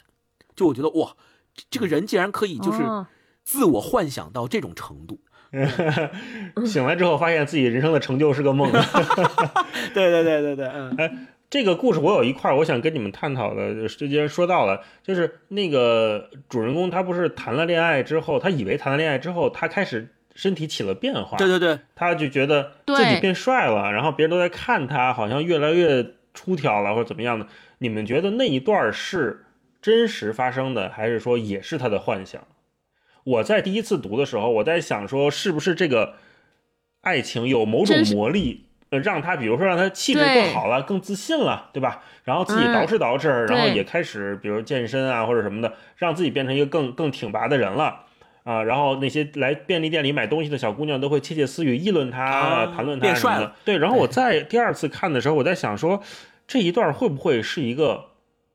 [0.56, 1.14] 就我觉得哇，
[1.54, 3.06] 这这个人竟然可以就是哦
[3.42, 5.20] 自我幻想到这种程度。
[6.64, 8.70] 醒来之后发现自己人生的成就是个梦。
[9.92, 27.46] 对对对对对，嗯这个故事我有一块儿我想跟你们探讨的，就是既然说到了，就是那个主人公他不是谈了恋爱之后，他以为谈了恋爱之后，他开始身体起了变化，对对对，他就觉得自己变帅了，然后别人都在看他，好像越来越出挑了或者怎么样的。
[27.78, 29.44] 你们觉得那一段是
[29.82, 32.40] 真实发生的，还是说也是他的幻想？
[33.24, 36.14] 我在第一次读的时候，我在想说，是不是这个
[37.00, 42.02] 爱情有某种魔力，呃，让他比如说让他气质更好了，更自信了，对吧？
[42.24, 48.00] 然后自己嗯捯饬捯饬，然后也开始比如健身啊或者什么的，让自己变成一个更更挺拔的人了。
[48.42, 53.56] 啊，然后那些来便利店里买东西的小姑娘都会窃窃私语议论他、啊谈论他变帅什么的了。
[53.64, 56.02] 对，然后我对在第二次看的时候，我在想说，
[56.48, 58.06] 这一段会不会是一个，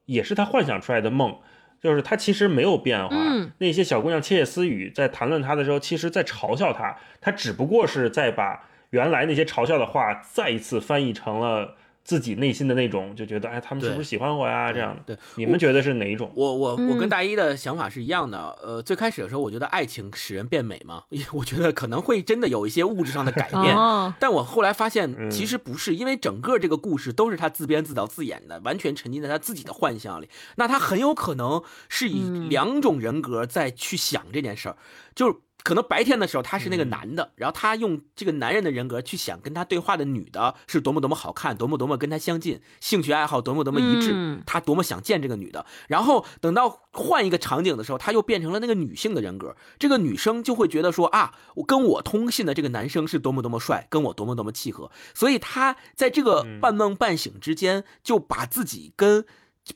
[0.06, 1.38] 也是他幻想出来的梦？
[1.82, 11.76] 就是他其实没有变化，嗯那些小姑娘窃窃私语，在谈论他的时候，其实在嘲笑他，他只不过是在把原来那些嘲笑的话再一次翻译成了
[12.06, 14.72] 自己内心的那种，就觉得哎，他们是不是喜欢我呀？
[14.72, 16.32] 这样的，对，你们觉得是哪一种？
[16.36, 18.56] 我我我跟嗯大一的想法是一样的。
[18.64, 23.76] 呃，最开始的时候，我觉得爱情使人变美嘛，我觉得可能会真的有一些物质上的改变。
[23.76, 30.30] 哦， 但我后来发现，嗯其实不是，因为整个这个故事都是他自编自导自演的，完全沉浸在他自己的幻想里。
[30.58, 34.78] 那他很有可能是以嗯两种人格在去想这件事儿，
[35.16, 35.36] 就是
[35.66, 36.90] 可能白天的时候他是那个嗯。
[36.90, 44.44] 男的，然后他用这个男人的人格去想跟他对话的女的是多么多么好看，多么多么跟他相近，兴趣爱好多么多么一致，嗯。
[44.46, 45.66] 他多么想见这个女的。
[45.88, 59.26] 然后等到换一个场景的时候，他又变成了那个女性的人格，这个女生就会觉得说啊，我跟我通信的这个男生是多么多么帅，跟我多么多么契合，所以他在这个半梦半醒之间，就把自己跟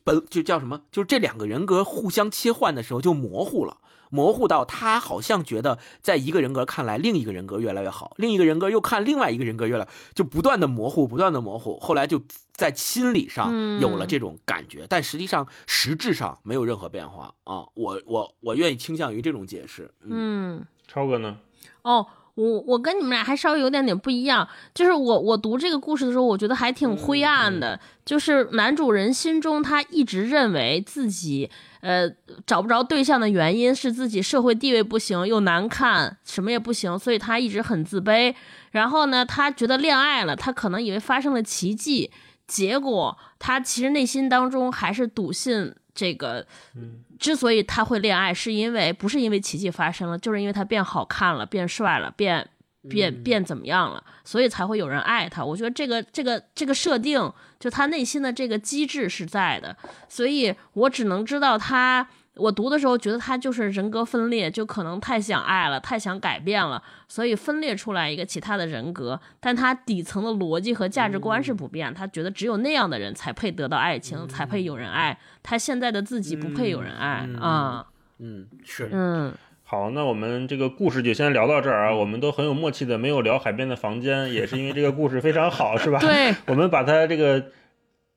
[0.03, 3.77] 本就叫什么，就是这两个人格互相切换的时候就模糊了。
[4.09, 11.79] 模糊到他好像觉得，在一个人格看来，另一个人格越来越好，另一个人格又看另外一个人格越来，就不断的模糊，不断的模糊。
[11.79, 12.21] 后来就
[12.53, 17.65] 在心理上有了这种感觉，但实际上实质上没有任何变化啊。
[17.73, 19.91] 我我我愿意倾向于这种解释。
[20.01, 20.65] 嗯嗯。
[20.87, 21.37] 超哥呢？
[21.83, 22.07] 哦，
[22.39, 31.49] 我我跟你们俩还稍微有点点不一样，就是我我读这个故事的时候，我觉得还挺灰暗的，就是男主人心中他一直认为自己
[31.81, 32.09] 呃
[32.45, 38.33] 找不着对象的原因是自己社会地位不行，又难看，什么也不行，所以他一直很自卑。
[38.71, 42.09] 然后呢，他觉得恋爱了，他可能以为发生了奇迹，
[42.47, 45.75] 结果他其实内心当中还是笃信。
[45.95, 52.47] 这个嗯之所以他会恋爱，是因为不是因为奇迹发生了，就是因为他变好看了、变帅了、变
[52.89, 55.43] 变变怎么样了，所以才会有人爱他。
[55.43, 59.75] 我觉得这个这个这个设定，就他内心的这个机制是在的，
[60.07, 62.07] 所以我只能知道他。
[62.39, 69.19] 我读的时候觉得他就是人格分裂，就可能太想爱了，太想改变了，所以分裂出来一个其他的人格。
[69.39, 75.17] 但他底层的逻辑和价值观是不变，他觉得只有那样的人才配得到爱情，才配有人爱。
[75.43, 77.85] 他现在的自己不配有人爱啊。
[78.19, 79.33] 嗯，是，嗯，
[79.63, 81.95] 好，那我们这个故事就先聊到这儿啊。
[81.95, 85.99] 我们都很有默契的，没有聊海边的房间，也是因为这个故事非常好，是吧？
[85.99, 87.41] 对， 我们把它这个，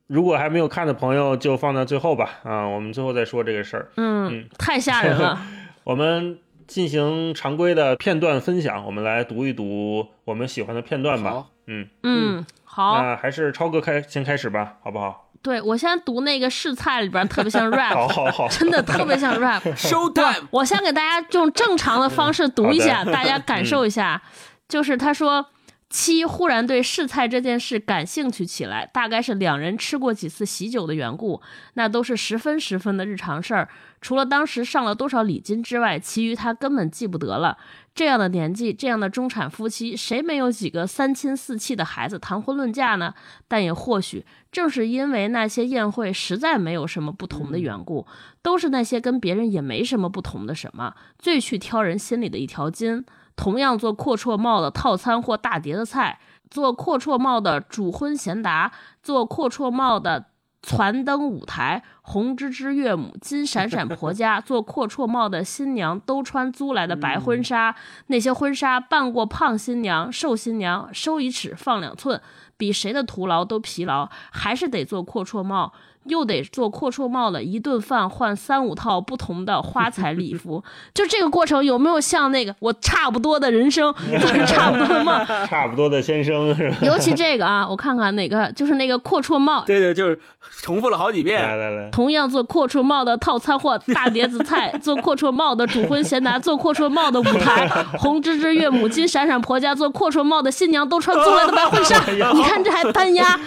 [0.07, 2.41] 如果还没有看的朋友，就放到最后吧。
[2.45, 3.89] 啊，我们最后再说这个事儿。
[3.97, 5.41] 嗯，太吓人了。
[5.85, 11.31] 我们进行常规的片段分享，我们来读一读我们喜欢的片段吧。
[11.31, 15.29] 好，嗯，嗯，好，那还是超哥开先开始吧，好不好？
[15.43, 19.61] 对我先读那个试菜里边特别像 rap，好好好，真的特别像 rap。
[19.75, 24.23] show time，我先给大家用正常的方式读一下，大家感受一下。
[24.69, 25.45] 就是他说，
[25.93, 31.43] 七忽然对试菜这件事感兴趣起来，大概是两人吃过几次喜酒的缘故，
[31.74, 33.68] 那都是十分十分的日常事儿。
[34.01, 37.59] 除了当时上了多少礼金之外，其余他根本记不得了。
[37.95, 43.12] 这样的年纪，这样的中产夫妻，谁没有几个三亲四戚的孩子谈婚论嫁呢？
[43.47, 48.07] 但也或许正是因为那些宴会实在没有什么不同的缘故，
[48.40, 53.05] 都是那些跟别人也没什么不同的什么，最去挑人心里的一条筋。
[53.37, 56.18] 同样做阔绰帽的套餐或大碟的菜，
[56.51, 58.72] 做阔绰帽的主婚贤达，
[59.03, 60.26] 做阔绰帽的
[60.61, 67.74] 攒灯舞台，红芝芝岳母，金闪闪婆家，做阔绰帽的新娘都穿租来的白婚纱，
[68.07, 72.20] 那些婚纱扮过胖新娘、瘦新娘，收一尺放两寸，
[72.57, 75.72] 比谁的徒劳都疲劳，还是得做阔绰帽。
[76.05, 80.63] 又得做阔绰帽的，一顿饭换三五套不同的花彩礼服，
[80.95, 85.27] 就这个过程有没有像那个我差不多的人生， 就是差不多的梦？
[85.47, 86.77] 差不多的先生是吧？
[86.83, 90.19] 尤其这个啊，我看看哪个，就是那个阔绰帽，对对，就是
[90.61, 91.43] 重复了好几遍。
[91.43, 102.01] 来来来，同样做阔绰帽的套餐或大碟子菜，做阔绰帽的主婚贤达，做阔绰帽的舞台，红芝芝岳母，金闪闪婆家，做阔绰帽的新娘都穿租来的白婚纱。
[102.33, 103.39] 你看这还单压，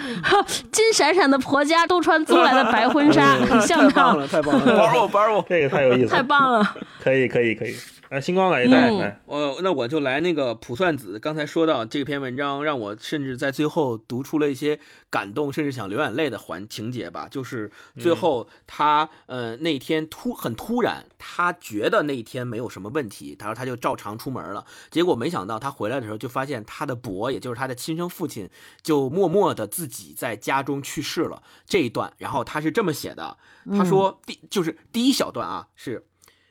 [0.72, 3.90] 金闪闪的婆家都穿租来的白婚纱， 很像吗？
[3.90, 5.44] 太棒了，太棒了， 包我包我。
[5.48, 6.76] 这个太有意思太了，棒了！
[7.02, 7.74] 可以可以可以。
[8.08, 11.18] 来，星光来一袋，嗯来，呃，那我就来那个卜算子。
[11.18, 14.78] 刚才说到这篇文章，让我甚至在最后读出了一些
[15.10, 17.26] 感动，甚至想流眼泪的环情节吧。
[17.28, 24.64] 就是最后他、呃那天突很突然，他觉得那一天没有什么问题，他说他就照常出门了。
[24.90, 28.48] 结果没想到他回来的时候，就发现他的伯，也就是他的亲生父亲，
[28.82, 31.42] 就默默的自己在家中去世了。
[31.66, 33.36] 这一段，然后他是这么写的，
[33.72, 36.06] 他说第就是第一小段啊是，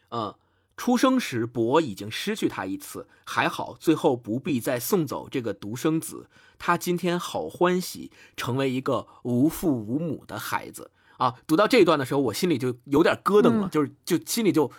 [0.09, 0.35] 呃。
[0.77, 6.29] 出生时，伯已经失去他一次，还好，最后不必再送走这个独生子。
[6.57, 11.35] 他今天好欢喜，成为一个无父无母的孩子啊！
[11.47, 14.69] 读到这一段的时候，我心里就有点咯噔了，嗯就是就心里就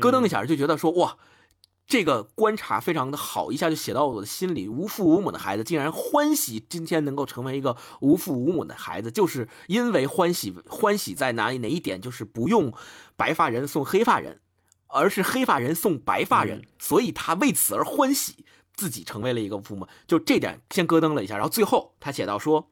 [0.00, 1.16] 咯噔一下，就觉得说哇，
[1.86, 4.68] 这个观察非常的好，一下就写到我的心里。
[4.68, 11.58] 无父无母的孩子竟然欢喜今天能够成为一个无父无母的孩子，就是因为欢喜，欢喜在哪里？
[11.58, 12.00] 哪一点？
[12.00, 12.72] 就是不用
[13.16, 14.40] 白发人送黑发人。
[14.88, 19.86] 而是黑发人送白发人，所以他为此而欢喜，自己成为了一个父母。
[20.06, 22.70] 就这点先咯噔了一下，然后最后他写到说，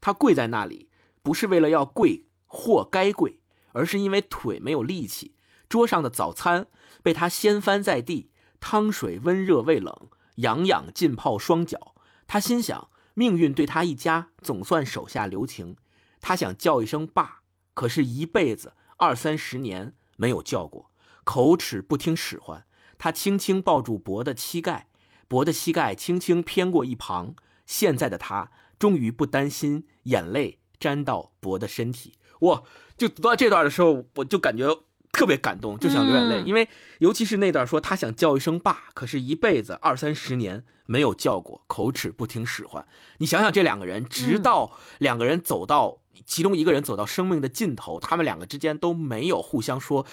[0.00, 0.88] 他跪在那里，
[1.22, 3.40] 不是为了要跪或该跪，
[3.72, 5.34] 而是因为腿没有力气。
[5.68, 6.68] 桌上的早餐
[7.02, 11.94] 被他掀翻在地，汤水温热未冷，痒痒浸泡双脚。
[12.26, 15.76] 他心想，命运对他一家总算手下留情。
[16.20, 17.40] 他想叫一声爸，
[17.74, 20.90] 可是一辈子二三十年没有叫过。
[21.24, 22.64] 口齿不听使唤，
[22.96, 24.88] 他轻轻抱住博的膝盖，
[25.26, 27.34] 博的膝盖轻轻偏过一旁。
[27.66, 32.14] 现在的他终于不担心眼泪沾到博的身体。
[32.40, 32.62] 哇！
[32.96, 34.68] 就读到这段的时候，我就感觉
[35.10, 36.68] 特别感动，就想流眼泪，嗯因为
[36.98, 42.86] 尤其是那段说他想叫一声爸，可是一辈子二三十年没有叫过，口齿不听使唤。
[43.18, 50.04] 你想想，这两个人，直到两个人走到、其中一个人走到生命的尽头，他们两个之间都没有互相说。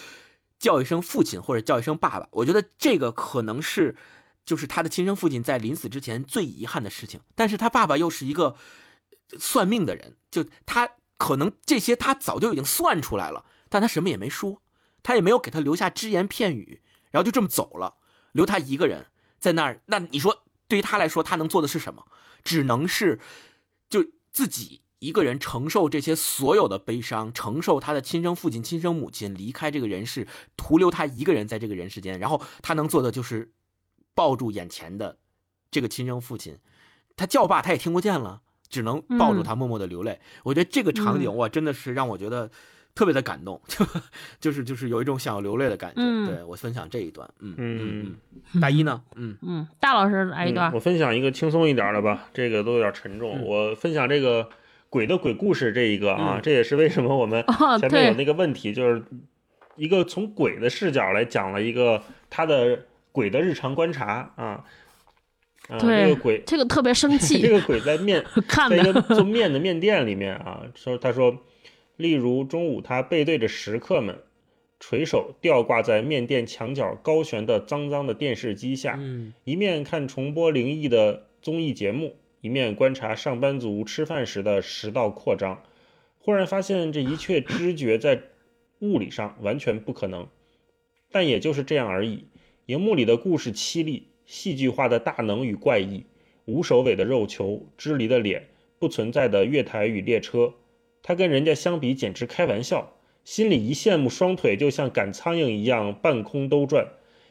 [0.61, 3.97] 叫一声父亲或者叫一声爸爸，我觉得这个可能是，
[4.45, 7.19] 就是他的亲生父亲在临死之前最遗憾的事情。
[7.33, 8.55] 但是他爸爸又是一个
[9.39, 10.87] 算命的人，就他
[11.17, 14.61] 可能这些他早就已经算出来了，但他什么也没说，
[15.01, 17.95] 他也没有给他留下只言片语，然后就这么走了，
[18.31, 19.07] 留他一个人
[19.39, 19.81] 在那儿。
[19.87, 22.05] 那你说对于他来说，他能做的是什么？
[22.43, 23.19] 只能是
[23.89, 33.51] 就自己一个人承受这些所有的悲伤，承受他的亲生父亲、亲生母亲离开这个人世，徒留他一个人在这个人世间，然后他能做的就是
[34.13, 35.17] 抱住眼前的
[35.71, 36.59] 这个亲生父亲，
[37.15, 40.19] 他叫爸他也听不见了，只能抱住他默默的流泪。
[40.43, 42.51] 我觉得这个场景哇，真的是让我觉得
[42.93, 43.83] 特别的感动，就
[44.39, 45.95] 就是就是有一种想要流泪的感觉。
[45.97, 46.27] 嗯。
[46.27, 48.15] 对我分享这一段，嗯嗯。
[48.53, 49.35] 嗯，大一呢，嗯。
[49.41, 50.71] 嗯，大老师来一段。
[50.71, 53.39] 嗯，我分享一个轻松一点的吧，这个都有点沉重。
[53.39, 53.43] 嗯。
[53.43, 54.47] 我分享这个
[54.91, 56.41] 鬼的鬼故事这一个啊，嗯。
[56.43, 59.01] 这也是为什么我们哦，前面有，那个问题，就是
[59.77, 64.65] 一个从鬼的视角来讲了一个他的鬼的日常观察啊。
[65.69, 71.37] 啊，对这个鬼，这个特别生气 这，个鬼在面 看在一的，个 做面的面店里面啊，说他说，
[71.95, 74.17] 例如中午他背对着食客们，
[74.79, 79.33] 垂手吊挂在面店墙角高悬的脏脏的电视机下，嗯。
[79.45, 85.63] 一面看重播灵异的综艺节目，一面观察上班族吃饭时的食道扩张，
[86.17, 88.21] 忽然发现这一切知觉在
[88.79, 90.27] 物理上完全不可能，
[91.11, 92.25] 但也就是这样而已。
[92.65, 96.05] 荧幕里的故事凄厉，戏剧化的大能与怪异，
[96.45, 98.47] 无首尾的肉球，支离的脸，
[98.79, 100.55] 不存在的月台与列车，
[101.03, 102.93] 他跟人家相比简直开玩笑。
[103.23, 106.87] 心里一羡慕，双腿就像赶苍蝇一样半空兜转。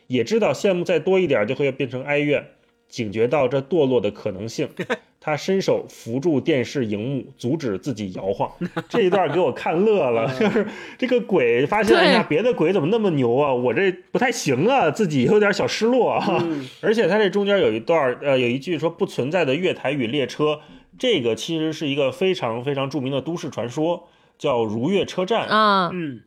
[0.06, 2.46] 也知道羡慕再多一点就会变成哀怨，
[2.90, 4.68] 警觉到这堕落的可能性，
[5.20, 8.50] 他伸手扶住电视荧幕，阻止自己摇晃。
[8.88, 10.66] 这一段给我看乐了， 就是
[10.98, 16.44] 这个鬼发现，哎呀，别的鬼怎么那么牛啊，我这不太行啊，自己有点小失落啊。
[16.80, 20.60] 而且他这中间有一段，呃，有一句说不存在的月台与列车，
[20.98, 25.46] 这个其实是一个非常非常著名的都市传说，叫如月车站。
[25.46, 26.22] 啊，嗯，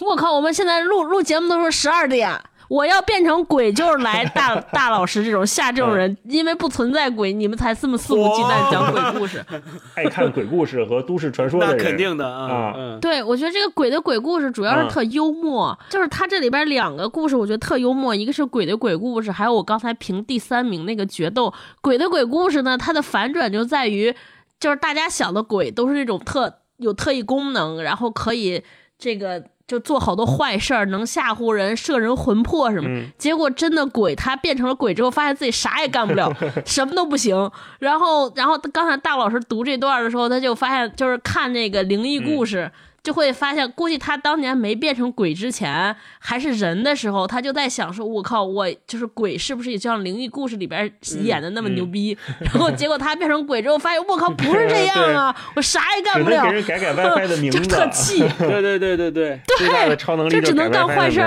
[0.00, 2.40] 我靠，我们现在录录节目都是十二点。
[2.68, 9.44] 我要变成鬼，就是来大大老师这种吓这种人，因为不存在鬼，你们才这么肆无忌惮讲鬼故事。
[9.96, 21.52] 爱看鬼故事和都市传说的那人，肯定的啊啊，嗯对，我觉得这个鬼的鬼故事主要是特幽默，就是它这里边两个故事，我觉得特幽默，一个是鬼的鬼故事，还有我刚才评第三名那个决斗。
[21.80, 24.14] 鬼的鬼故事呢，它的反转就在于，
[24.60, 28.62] 就是大家想的鬼都是那种特有特异功能，然后可以
[28.98, 29.42] 这个。
[29.68, 32.88] 就做好多坏事儿，能吓唬人、摄人魂魄什么。
[32.88, 36.32] 嗯结果真的鬼，他变成了鬼之后，发现自己啥也干不了，
[36.64, 37.50] 什么都不行。
[37.78, 42.70] 然后，然后刚才大老师读这段的时候，他就发现，就是看那个灵异故事，
[43.02, 50.90] 就会发现，估计他当年没变成鬼之前，还是人的时候，他就在想说：“我靠，我就是鬼，是不是也像灵异故事里边
[51.22, 58.18] 演的那么牛逼？” 然后结果他变成鬼之后，发现我靠，不是这样啊，我啥也干不了改改 WiFi 的名就， 特气。
[58.38, 61.20] 对对对对对，最大的超能力就只能干坏事。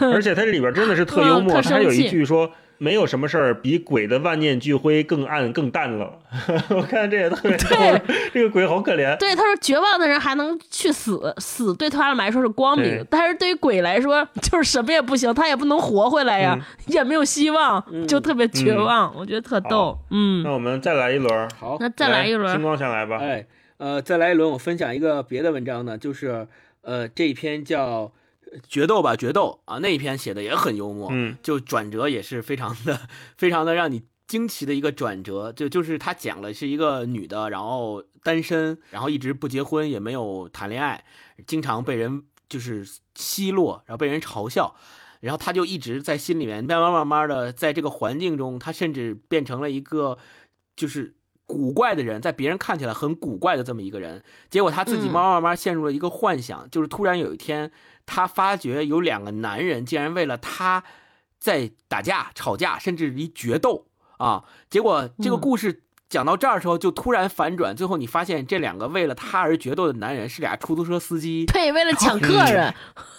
[0.00, 2.50] 而且他这里边真的是特幽默， 嗯特生气他有一句说。
[2.78, 6.18] 没有什么事儿比鬼的万念俱灰更暗更淡了。
[6.70, 9.16] 我看这也特别 逗，这个鬼好可怜。
[9.18, 16.94] 对，他说绝望的人还能去死，死对他们来说是光明，但是对于鬼来说就是什么也不行，他也不能活回来呀，嗯。
[16.94, 19.14] 也没有希望，就特别绝望。
[19.16, 23.18] 我觉得特逗，嗯，那我们再来一轮，好，那再来一轮星，光先来吧。
[23.18, 23.46] 哎，
[23.78, 26.46] 呃，再来一轮，我分享一个别的文章呢，就是
[26.82, 28.12] 呃这一篇叫呃
[28.68, 29.60] 决斗吧决斗。
[29.64, 31.36] 啊，那一篇写的也很幽默，嗯。
[31.42, 41.04] 就转折也是非常的非常的让你惊奇的一个转折，就就是他讲了是一个女的，然后单身，然后一直不结婚，也没有谈恋爱，
[41.46, 44.74] 经常被人就是奚落，然后被人嘲笑。
[45.20, 50.18] 然后他就一直在心里面慢慢慢慢的，在这个环境中，他甚至变成了一个
[50.76, 51.16] 就是
[51.46, 54.22] 古怪的人，在别人看起来很古怪的这么一个人。
[54.50, 57.70] 结果他自己嗯慢慢慢慢陷入了一个幻想，就是突然有一天，
[58.04, 60.82] 他发觉有两个男人竟然为了他
[61.38, 63.86] 在打架、吵架，甚至于决斗
[64.18, 64.44] 啊！
[64.68, 71.46] 结果这个嗯故事讲到这儿的时候，就突然反转，最后你发现这两个为了他而决斗的男人是俩出租车司机。
[71.46, 72.74] 对，为了抢客人，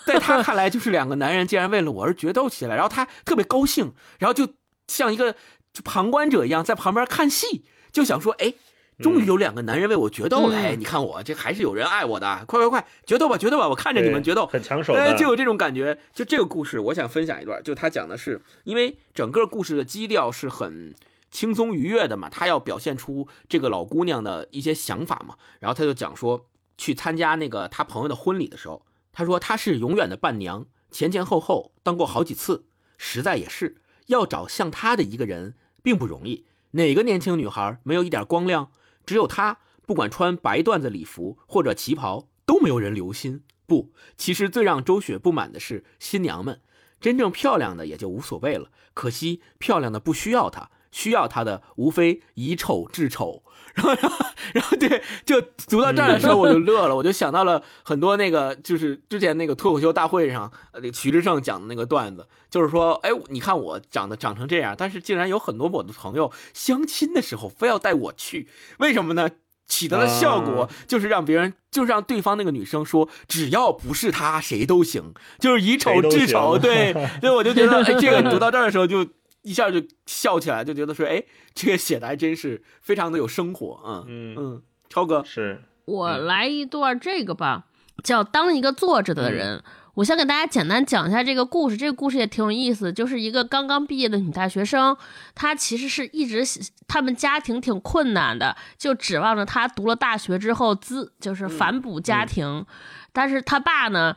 [0.06, 4.54] 在他看来，就是两个男人竟然为了我而决斗起来，然后他特别高兴，然后就
[4.88, 5.36] 像一个
[5.84, 8.54] 旁观者一样在旁边看戏，就想说，哎，
[9.00, 15.98] 终于有两个男人为我决斗了，嗯哎，你看我这还是有人爱我的，快快快，决斗吧，决斗吧，我看着你们决斗，很抢手哎，就有这种感觉。
[16.14, 20.96] 就这个故事，我想分享一段，就他讲的是，因为整个故事的基调是很
[21.30, 28.84] 轻松愉悦的嘛，他要表现出这个老姑娘的一些想法嘛，然后他就讲说，去参加那个他朋友的婚礼的时候，
[29.14, 32.66] 他说他是永远的伴娘，前前后后当过好几次，
[32.98, 33.76] 实在也是
[34.08, 36.46] 要找像他的一个人并不容易。
[36.72, 38.72] 哪个年轻女孩没有一点光亮？
[39.06, 43.44] 只有她，不管穿白缎子礼服或者旗袍，都没有人留心。
[43.66, 46.62] 不，其实最让周雪不满的是新娘们，
[47.00, 48.70] 真正漂亮的也就无所谓了。
[48.94, 53.44] 可惜漂亮的不需要她，需要她的无非以丑治丑。
[53.78, 68.48] 然后然后 然后对，就读到这儿的时候我就乐了，我就想到了很多那个就是之前那个脱口秀大会上，呃，那个徐志胜讲的那个段子，就是说，哎，你看我长得长成这样，但是竟然有很多我的朋友相亲的时候非要带我去，
[68.80, 69.30] 为什么呢？
[69.68, 76.58] 起到的效果就是让别人，就是让对方那个女生说，只要不是他，谁都行，就是以丑制丑。
[76.58, 79.06] 对， 所以我就觉得，哎，这个读到这儿的时候，就
[79.48, 81.24] 一下就笑起来，就觉得说，哎，
[81.54, 84.04] 这个写的还真是非常的有生活啊。
[84.06, 87.68] 嗯嗯，超哥是我来一段这个吧，
[88.04, 89.64] 叫当一个坐着的人。
[89.94, 94.96] 我先给大家简单讲一下这个故事，这个故事也挺有意思，就是一个刚刚毕业的女大学生，
[95.34, 96.44] 她其实是一直
[96.88, 102.66] 他们家庭挺困难的，就指望着她读了大学之后资就是反哺家庭，
[103.14, 104.16] 但是她爸呢。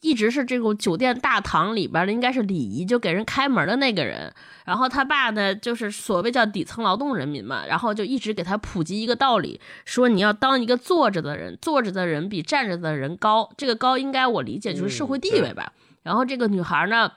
[0.00, 4.32] 一直是这种酒店大堂里边的，应该是礼仪就给人开门的那个人。
[4.64, 13.50] 然后他爸呢，就是所谓叫底层劳动人民嘛，然后就一直给他普及一个道理，说你要当一个坐着的人，坐着的人比站着的人高。
[13.56, 15.72] 这个高应该我理解就是社会地位吧。
[16.02, 17.12] 然后这个女孩呢。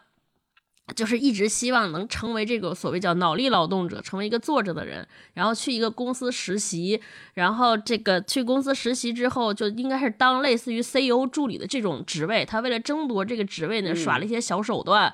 [0.95, 7.01] 就是一直希望能成为这个所谓叫脑力劳动者，成为一个坐着的人，然后去一个公司实习，
[7.33, 12.45] 然后这个去公司实习之后，就应该是当类似于 CEO 助理的这种职位。
[12.45, 15.13] 他为了争夺这个职位呢，耍了一些小手段。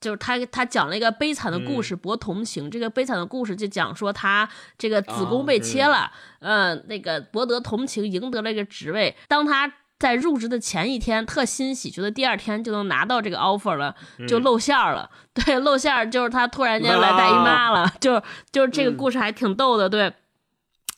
[0.00, 2.68] 就是他他讲了一个悲惨的故事博同情。
[2.68, 6.10] 这个悲惨的故事就讲说他这个子宫被切了，
[6.40, 9.14] 嗯，那个博得同情，赢得了一个职位。
[9.28, 9.72] 当他
[10.02, 13.94] 在入职的前一天特欣喜，觉得第二天就能拿到这个 offer 了，
[14.26, 15.08] 就露馅儿了。
[15.32, 19.88] 对，露馅儿就是他突然间来大姨妈了，就就是这个故事还挺逗的。
[19.88, 20.12] 对，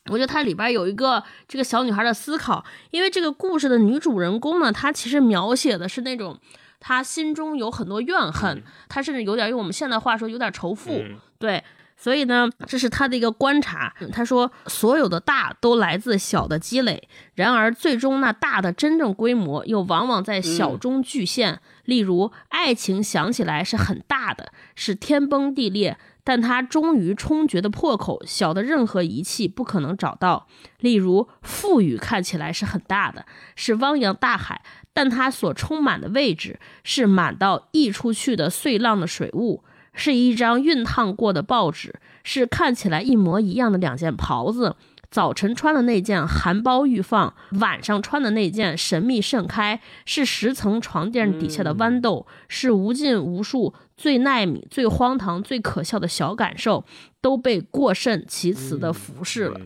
[0.09, 6.39] 我觉得它里边有一个这个小女孩的思考，因为这个故事的女主人公呢，她其实描写的是那种
[6.79, 11.03] 她心中有很多怨恨，她甚至有点用我们现在话说有点仇富。
[11.37, 11.63] 对。
[11.97, 13.93] 所以呢，这是他的一个观察。
[14.11, 21.61] 他说，所有的大都来自小的积累，然而最终那大的真正规模又往往在小中具现。
[21.85, 30.47] 例如，爱情想起来是很大的，是天崩地裂，但它终于冲决的破口，小的任何仪器不可能找到。
[30.79, 33.25] 例如，富裕看起来是很大的，
[33.55, 39.63] 是汪洋大海，但它所充满的位置是满到溢出去的碎浪的水雾。
[39.95, 44.75] 是一张熨烫过的报纸，是看起来一模一样的两件袍子。
[45.09, 49.79] 早晨穿的那件含苞欲放，晚上穿的那件神秘盛开。
[50.05, 56.83] 是十层床垫底下的豌豆，是无尽无数最耐米、最荒唐、最可笑的小感受，
[57.21, 59.59] 都被过甚其词的服饰了。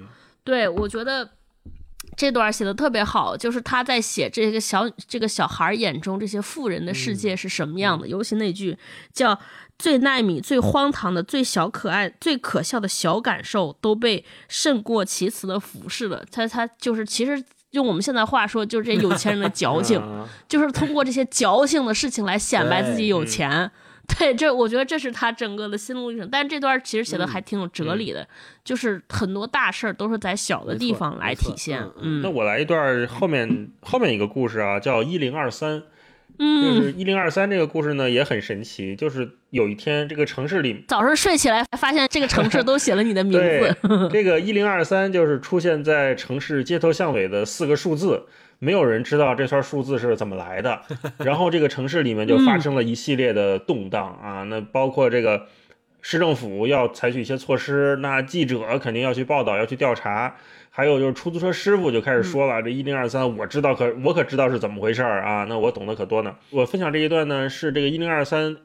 [0.44, 1.32] 对我觉得。
[2.18, 8.08] 这段写的特别好，就是他在写这个小这个小孩眼中这些富人的世界是什么样的。
[8.08, 8.78] 尤其那句
[9.14, 9.40] 叫
[9.80, 20.00] “最耐米、最荒唐的、最小可爱、最可笑的小感受，都被胜过其词的服饰了。”他他就是其实用我们现在话说，就是这有钱人的 矫情，
[20.50, 23.72] 就是通过这些矫情的事情来显摆自己有钱。
[24.18, 28.28] 对，这我觉得这是他整个的心路历程，但是这段其实写的还挺有哲理的，
[28.66, 31.88] 就是很多大事儿都是在小的地方来体现。
[32.02, 35.84] 嗯，那我来一段后面后面一个故事啊，叫一零二三。
[36.40, 43.78] 嗯，就是一零二三这个故事呢也很神奇，就是有一天这个城市里早上睡起来发现这个城市都写了你的名字。
[44.12, 48.26] 这个一零二三就是出现在城市街头巷尾的四个数字。
[48.62, 50.82] 没有人知道这串数字是怎么来的，
[51.24, 55.48] 然后这个城市里面就发生了一系列的动荡啊，那包括这个
[56.02, 60.36] 市政府要采取一些措施，那记者肯定要去报道，要去调查，
[60.80, 66.38] 还有就是出租车师傅就开始说了，这一零二三我知道，可我可知道是怎么回事儿啊，那我懂得可多呢。
[66.52, 68.56] 我分享这一段呢，是这个一零二三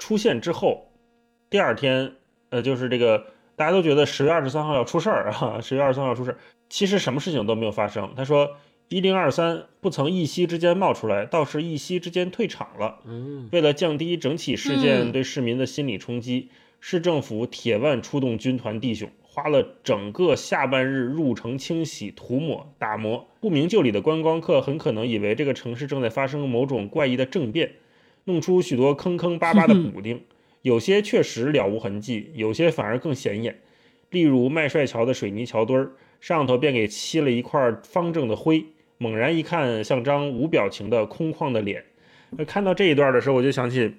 [0.00, 0.90] 出现之后，
[1.48, 2.14] 第二天，
[2.50, 8.12] 呃，就是这个大家都觉得十月二十三号要出事儿啊，十月二十三号出事儿，其实什么事情都没有发生。
[8.16, 8.56] 他说。
[8.90, 13.00] 一零二三不曾一夕之间冒出来，倒是一夕之间退场了。
[13.04, 16.48] 嗯，为了降低整起事件对市民的心理冲击，
[16.80, 23.24] 市政府铁腕出动军团弟兄，花了整个下半日入城清洗、涂抹、打磨。
[23.40, 27.70] 不明就里的观光客很可能以为这个城市正在发生某种怪异的政变，
[28.24, 30.20] 弄出许多坑坑巴巴的补丁，
[30.62, 33.56] 有些确实了无痕迹，有些反而更显眼。
[34.10, 38.66] 例如麦帅桥的水泥桥墩儿上头便给漆了一块方正的灰。
[38.96, 41.84] 猛然一看，像张无表情的空旷的脸。
[42.30, 43.94] 那看到这一段的时候，我就想起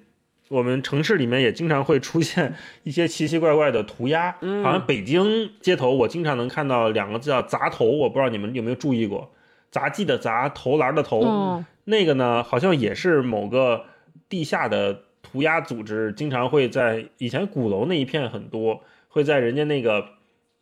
[0.50, 4.36] 我们城市里面也经常会出现一些奇奇怪怪的涂鸦。
[4.40, 9.30] 嗯好像北京街头，我经常能看到两个字叫“砸头”，我不知道你们有没有注意过？
[9.70, 11.62] 杂技的杂，投篮的投。
[11.84, 13.84] 那个呢，好像也是某个
[14.28, 20.04] 地下的涂鸦组织，经常会在以前鼓楼那一片很多，会在人家那个。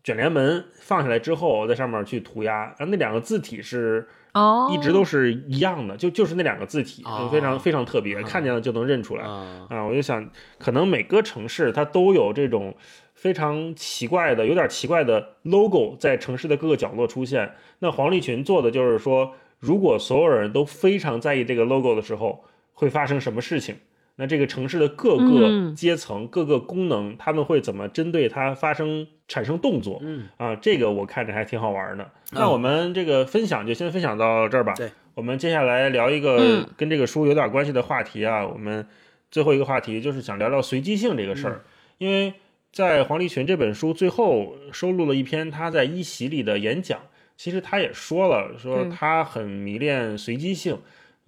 [0.05, 4.09] 卷帘门放下来之后，在上面去涂鸦，然后那两个字体是
[4.39, 9.24] 哦，一直都是一样的，就就是那两个字体，哦非常非常特别，嗯看见了就能认出来。
[9.24, 12.74] 啊，啊，我就想，可能每个城市它都有这种
[13.14, 17.53] 非常奇怪的、有点奇怪的 logo 在城市的各个角落出现。
[17.80, 23.74] 那黄立群做的就是说，如果所有人都非常在意这个 logo 的时候，会发生什么事情？
[24.21, 30.01] 那这个城市的各个嗯阶层、各个功能，他们会怎么针对它发生产生动作？
[30.03, 32.11] 嗯，啊，这个我看着还挺好玩的。
[32.33, 34.75] 那我们这个分享就先分享到这儿吧。
[34.75, 38.45] 对，我们接下来聊一个嗯跟这个书有点关系的话题啊。
[38.45, 38.85] 我们
[39.31, 41.62] 最后一个话题就是想聊聊随机性这个事儿，
[41.99, 42.35] 因为
[42.73, 46.99] 在黄立群这本书最后收录了一篇他在一席里的演讲，
[47.37, 50.77] 其实他也说了，说嗯他很迷恋随机性。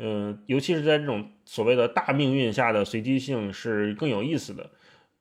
[0.03, 4.70] 嗯、尤其是在这种所谓的大命运下的随机性是更有意思的。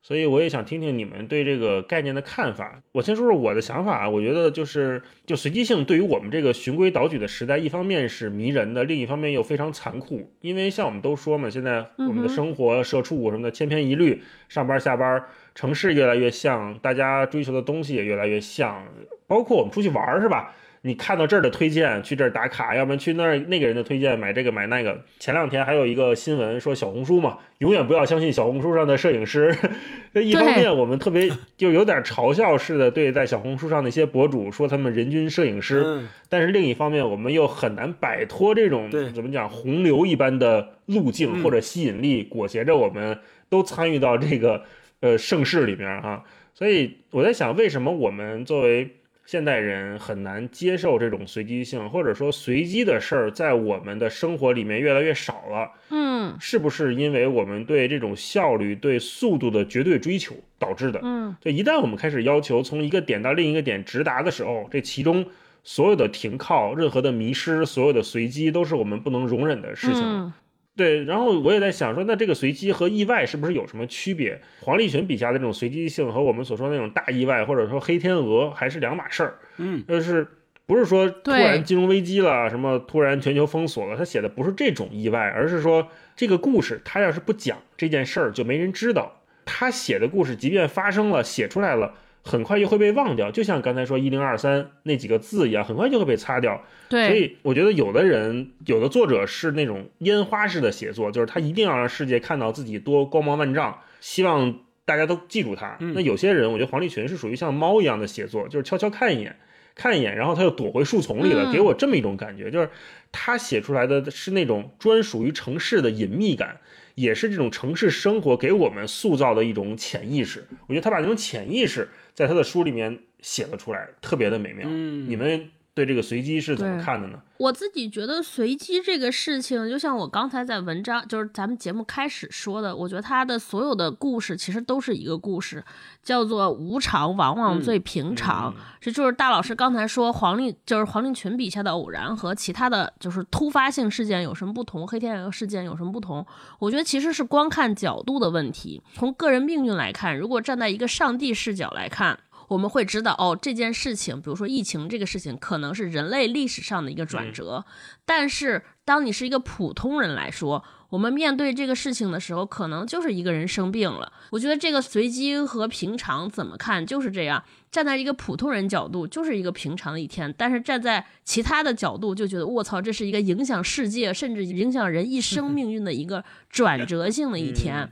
[0.02, 2.82] 所以我也想听听你们对这个概念的看法。
[2.94, 10.32] 我先说说我的想法啊，我觉得就是就随机性对于我们这个循规蹈矩的时代，一方面是迷人的，另一方面又非常残酷。
[10.40, 15.22] 因为像我们都说嘛，现在我们的生活、社畜什么的千篇一律，上班下班，
[15.54, 18.88] 城市越来越像，大家追求的东西也越来越像，
[19.28, 20.56] 包括我们出去玩儿是吧？
[20.82, 25.04] 你看到这儿的推荐，去这儿打卡，要不然去那儿那个人的推荐，买这个买那个。
[25.20, 29.54] 前两天还有一个新闻说小红书嘛，永远不要相信小红书上的摄影师。
[30.16, 43.20] 一方面我们特别 就有点嘲笑式的对在小红书上那些博主说他们人均摄影师，嗯但是另一方面我们又很难摆脱这种怎么讲洪流一般的路径嗯或者吸引力，裹挟着我们
[43.50, 44.64] 都参与到这个
[45.02, 46.24] 呃盛世里面哈、
[46.54, 48.96] 所以我在想，为什么我们作为
[49.30, 55.72] 现代人很难接受这种随机性，或者说随机的事儿在我们的生活里面越来越少了？
[55.92, 61.00] 嗯是不是因为我们对这种效率、对速度的绝对追求导致的？
[61.04, 65.24] 嗯就一旦我们开始要求从一个点到另一个点直达的时候，这其中
[65.64, 70.02] 所有的停靠、任何的迷失、所有的随机，都是我们不能容忍的事情。
[70.04, 70.34] 嗯
[70.80, 74.40] 对，然后我也在想说，那这个随机和意外是不是有什么区别？
[74.62, 79.36] 黄立群笔下的这种随机性和我们所说的那种大意外，或者说黑天鹅，还是两码事儿。
[79.58, 80.26] 嗯，就是
[80.66, 89.22] 不是说突然金融危机了，什么突然全球封锁了，他写的不是这种意外，而是说这个故事他要是不讲这件事儿，就没人知道。
[89.44, 91.96] 他写的故事，即便发生了，写出来了。
[92.24, 96.64] 很快就会被忘掉，就像刚才说一零二三那几个字一样，很快就会被擦掉。
[96.90, 105.78] 对所，以我觉得有的人，有的作者是那种烟花式的写作，就是他一定要让世界看到自己多光芒万丈，希望大家都记住他。
[105.80, 109.36] 嗯那有些人，我觉得黄立群是属于像猫一样的写作，就是悄悄看一眼，
[109.76, 112.70] 看一眼，然后他又躲回树丛里了，嗯给我这么一种感觉，就是
[113.12, 116.58] 他写出来的是那种专属于城市的隐秘感。
[117.00, 124.68] 也是这种城市生活给我们塑造的一种潜意识，我觉得他把这种潜意识在他的书里面写了出来，特别的美妙。
[124.70, 127.20] 嗯你们对这个随机是怎么看的呢？
[127.38, 135.64] 我自己觉得随机这个事情，就像我刚才在文章，就是咱们节目开始说的，我觉得他的所有的故事其实都是一个故事，
[136.04, 138.54] 叫做无常往往最平常。
[138.82, 146.26] 这就是大老师刚才说黄立，就是黄立群笔下的偶然和其他的就是突发性事件有什么不同，黑天鹅事件有什么不同？
[146.60, 148.82] 我觉得其实是光看角度的问题。
[148.96, 152.20] 从个人命运来看，如果站在一个上帝视角来看。
[152.50, 157.64] 我们会知道，哦，这件事情，比如说疫情这个事情，可能是人类历史上的一个转折。
[158.06, 164.12] 但是，当你是一个普通人来说，我们面对这个事情的时候，可能就是一个人生病了。
[164.32, 167.43] 我觉得这个随机和平常怎么看就是这样。
[167.72, 177.78] 站在一个普通人角度，就是一个平常的一天；但是站在其他的角度，就觉得我操，这是一个影响世界，甚至影响人一生 命运的一个转折性的一天。
[177.78, 177.89] 嗯，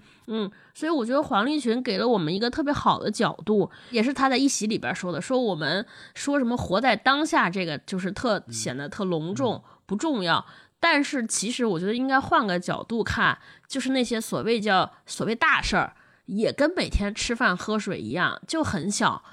[0.74, 10.46] 所以我觉得黄立群给了我们一个特别好的角度，也是他在一席里边说的，说我们说什么活在当下，这个就是特显得特隆重不重要。
[10.80, 19.24] 但是其实我觉得应该换个角度看，就是那些所谓叫所谓大事儿，也跟每天吃饭喝水一样，就很小。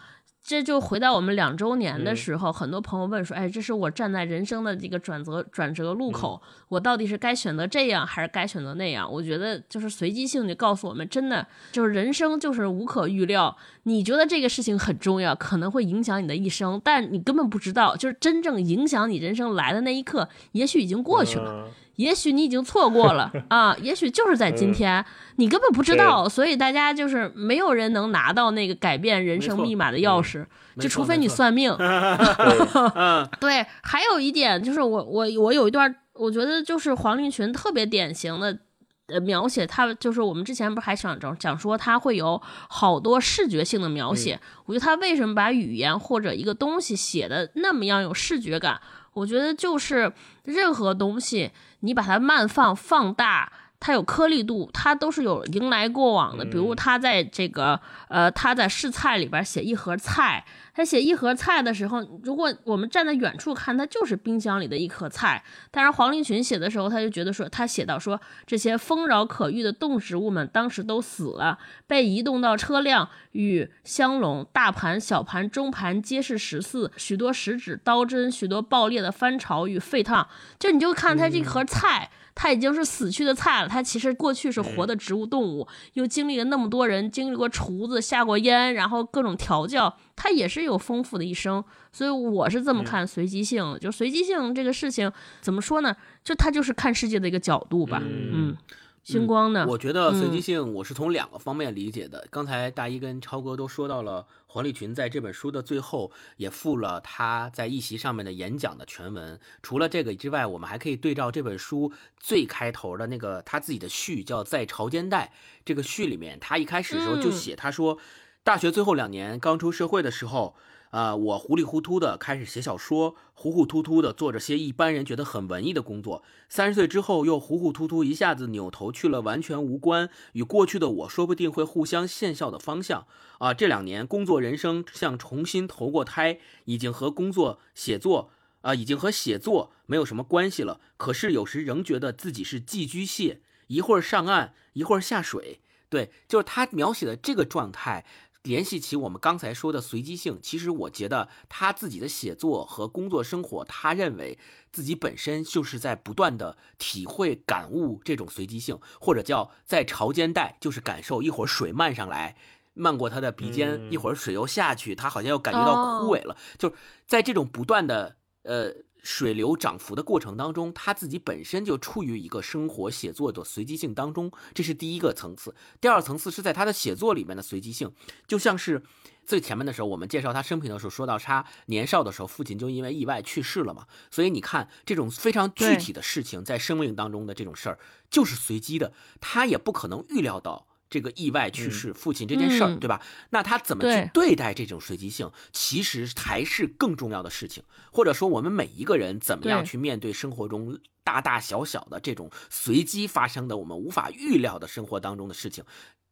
[0.46, 13.56] 这就回到我们两周年的时候，很多朋友问说：“哎，这是我站在人生的这个转折转折路口，我到底是该选择这样还是该选择那样？”我觉得就是随机性就告诉我们，真的就是人生就是无可预料。
[13.84, 21.64] 你觉得这个事情很重要，可能会影响你的一生，但你根本不知道，就是真正影响你人生来的那一刻，也许已经过去了。
[21.66, 25.04] 嗯也许你已经错过了 啊，也许就是在今天，
[25.36, 30.44] 你根本不知道，所以大家就是没有人能拿到那个改变人生密码的钥匙，
[30.80, 31.72] 就除非你算命。
[32.94, 38.58] 嗯对，还有一点就是我我我有一段，我觉得就是黄立群特别典型的
[39.06, 44.40] 呃描写，他就是我们之前不是还想讲讲说他会有好多视觉性的描写。
[44.66, 48.80] 我觉得他为什么把语言或者一个东西写的那么样有视觉感？
[49.12, 51.52] 我觉得就是任何东西
[51.84, 53.52] 你把它慢放放大。
[53.84, 56.42] 它有颗粒度，它都是有迎来过往的。
[56.42, 57.78] 比如他在这个
[58.08, 60.42] 呃，他在试菜里边写一盒菜，
[60.74, 65.44] 他写一盒菜的时候，如果我们站在远处看，它就是冰箱里的一颗菜。
[65.70, 80.26] 但是黄立群写的时候，他就觉得说，他写到说这些丰饶可遇的动植物们当时都死了，被移动到车辆与香笼、大盘、小盘、中盘皆是十四，许多食指、刀针，许多爆裂的翻炒与沸烫。
[80.58, 82.10] 就你就看它这盒菜。
[82.34, 83.68] 它已经是死去的菜了。
[83.68, 91.62] 它其实过去是活的植物动物，又经历了那么多人，经历过厨子下过烟，然后各种调教，它也是有丰富的一生。
[91.92, 95.10] 所以我是这么看随机性，就随机性这个事情
[95.40, 95.94] 怎么说呢？
[96.22, 98.02] 就它就是看世界的一个角度吧。
[98.02, 98.56] 嗯。
[99.04, 99.66] 星光呢？
[99.68, 102.26] 我觉得随机性，我是从两个方面理解的。
[102.30, 109.38] 刚才大一跟超哥都说到了，黄立群在这本书的最后也附了他在一席上面的演讲的全文。
[109.62, 115.32] 除了这个之外，我们还可以对照这本书最开头的那个他自己的序，叫《在朝间带》。
[115.66, 117.98] 这个序里面，他一开始的时候就写，他说，
[118.42, 120.56] 大学最后两年刚出社会的时候。
[120.94, 126.22] 啊，我糊里糊涂的开始写小说，糊糊涂涂的做着些一般人觉得很文艺的工作。
[126.48, 133.08] 三十岁之后，又糊糊涂涂一下子扭头去了完全无关与过去的我说不定会互相现效的方向。
[133.38, 138.30] 啊，这两年工作人生像重新投过胎，已经和工作写作
[138.60, 140.80] 啊，已经和写作没有什么关系了。
[140.96, 145.58] 可是有时仍觉得自己是寄居蟹，一会儿上岸，一会儿下水。
[145.90, 148.04] 对，就是他描写的这个状态。
[148.44, 154.38] 联系起我们刚才说的随机性，其实我觉得他自己的写作和工作生活，他认为
[154.70, 162.36] 自己本身就是在不断的体会、感悟这种随机性，或者叫在潮间带，就是感受一会儿水漫上来，
[162.74, 166.74] 漫过他的鼻尖，一会儿水又下去，他好像又感觉到枯萎了，就是
[167.06, 168.74] 在这种不断的呃。
[169.04, 175.54] 水流涨幅的过程当中，他自己本身就处于一个生活写作的随机性当中，这是第一个层次。
[175.78, 177.92] 第二层次是在他的写作里面的随机性，
[178.26, 178.82] 就像是
[179.26, 183.86] 最前面的时候，我们介绍他生平的时候，说到他年少的时候，父亲就因为意外去世了嘛。
[184.10, 187.78] 所以你看，这种非常具体的事情，在生命当中的这种事儿，
[188.08, 190.66] 就是随机的，他也不可能预料到。
[190.94, 193.02] 这个意外去世父亲这件事儿，对吧？
[193.30, 197.64] 那他怎么去对待这种随机性，其实才是更重要的事情。
[197.90, 205.64] 或者说，我们每一个人怎么样去面对生活中大大小小的这种随机发生的、我们无法预料的生活当中的事情，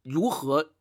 [0.02, 0.72] 如何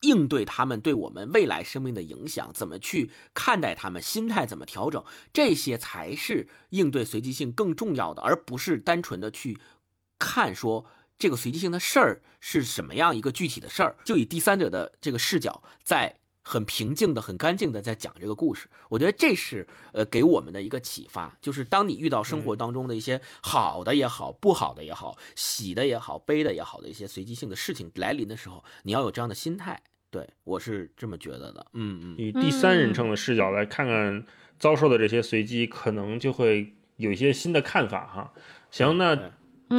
[0.00, 2.50] 应对他们对我们未来生命的影响？
[2.54, 4.00] 怎么去看待他们？
[4.00, 5.04] 心态怎么调整？
[5.30, 9.58] 这些才是应对随机性更重要的，而不是单纯的去
[10.18, 10.86] 看说。
[11.22, 13.94] 这个随机性的事儿是什么样一个具体的事儿？
[14.04, 18.68] 就以第三者的这个视角，在很平静的、很干净的在讲这个故事。
[18.88, 29.80] 我觉得这是呃给我们的一个启发，就是当你遇到生活当中的一些好的也好、不好的也好、喜的也好、悲的也好的一些随机性的事情来临的时候，你要有这样的心态。
[30.10, 31.64] 对我是这么觉得的。
[31.74, 34.26] 嗯嗯，以第三人称的视角来看看
[34.58, 38.34] 遭受的这些随机，可能就会有一些新的看法哈。
[38.72, 39.30] 行，那。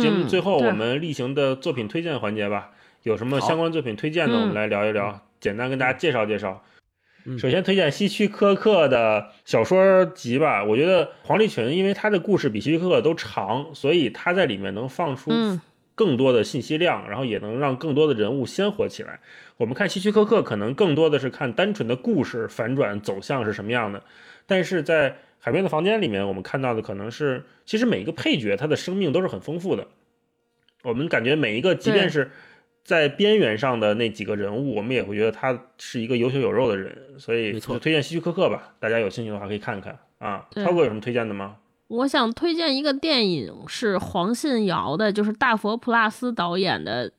[0.02, 2.72] 节目最后，我们例行的作品推荐环节吧，
[3.04, 6.64] 有什么相关作品推荐的，我们来聊一聊，简单跟大家介绍介绍。
[7.38, 15.32] 首先推荐希区柯克的小说集吧，我觉得黄立群，因为他的故事比希区柯克都长，所以他在里面能放出
[15.96, 19.22] 更多的信息量，然后也能让更多的人物鲜活起来。
[19.56, 24.04] 我们看希区柯克，可能更多的是看单纯的故事反转走向是什么样的，
[24.46, 25.16] 但是在
[25.46, 29.86] 海边的房间里面，我们看到的可能是，其实每一个配角他的生命都是很丰富的。
[30.84, 32.32] 我们感觉每一个，即便是
[32.86, 37.20] 在边缘上的那几个人物，我们也会觉得他是一个有血有肉的人。
[37.20, 40.48] 所以，就推荐希区柯克吧，大家有兴趣的话可以看看啊。
[40.56, 41.58] 超哥有什么推荐的吗？
[41.90, 47.12] 我想推荐一个电影，是黄信尧的，就是大佛普拉斯导演的。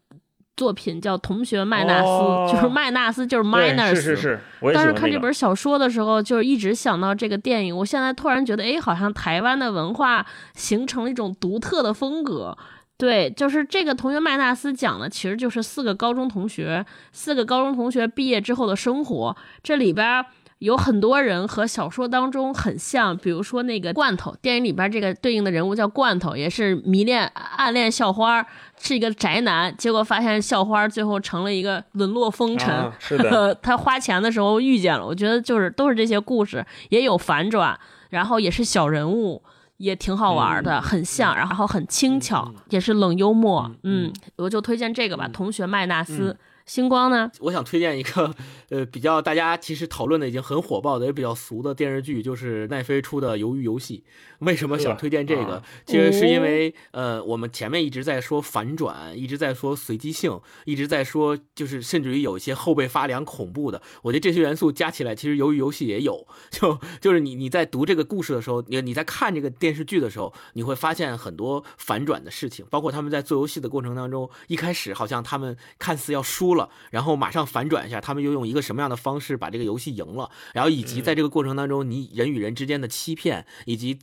[0.56, 2.06] 作品叫《同学麦纳斯》，
[2.52, 3.94] 就是麦纳斯，就是 minus。
[3.94, 4.40] 是是是。
[4.72, 7.76] 当时看这本小说的时候，就是一直想到这个电影。
[7.76, 10.24] 我现在突然觉得，哎，好像台湾的文化
[10.54, 12.56] 形成了一种独特的风格。
[12.96, 19.36] 对，就是这个《同学麦纳斯》讲的，其实就是四个高中同学，四个高中同学毕业之后的生活。
[19.62, 20.24] 这里边。
[20.64, 28.44] 有很多人和小说当中很像，比如说那个罐头，电影里边这个对应的人物叫罐头，也是迷恋暗恋校花，
[28.80, 32.74] 是一个宅男，结果发现校花最后成了一个沦落风尘。
[32.98, 39.42] 是的，他花钱的时候遇见了，我觉得就是都是这些故事，也有反转，然后也是小人物，
[39.76, 43.70] 也挺好玩的，很像，然后很轻巧，也是冷幽默。
[43.82, 46.32] 嗯，我就推荐这个吧，《同学麦纳斯》。
[46.66, 47.30] 星光呢？
[47.40, 48.34] 我想推荐一个，
[48.70, 54.02] 呃，比较大家其实讨论的已经很火爆的，也比较俗的电视剧，就是奈飞出的《鱿鱼游戏》。
[54.46, 55.62] 为什么想推荐这个？
[55.84, 63.82] 其实是因为，呃，我们前面一直在说反转，一直在说随机性，一直在说，就是甚至于有一些后背发凉、恐怖的。
[64.02, 66.26] 我觉得这些元素加起来，其实《鱿鱼游戏》也有。
[66.50, 76.53] 就就是你你在读这个故事的时候，你你在看这个电视剧的时候，你会发现很多反转的事情，包括他们在做游戏的过程当中，一开始好像他们看似要输。
[76.54, 80.30] 了，然后马上反转一下，他们又用一个什么样的方式把这个游戏赢了？
[80.54, 83.98] 然后以及在这个过程当中，你人与人之间的欺骗，以及。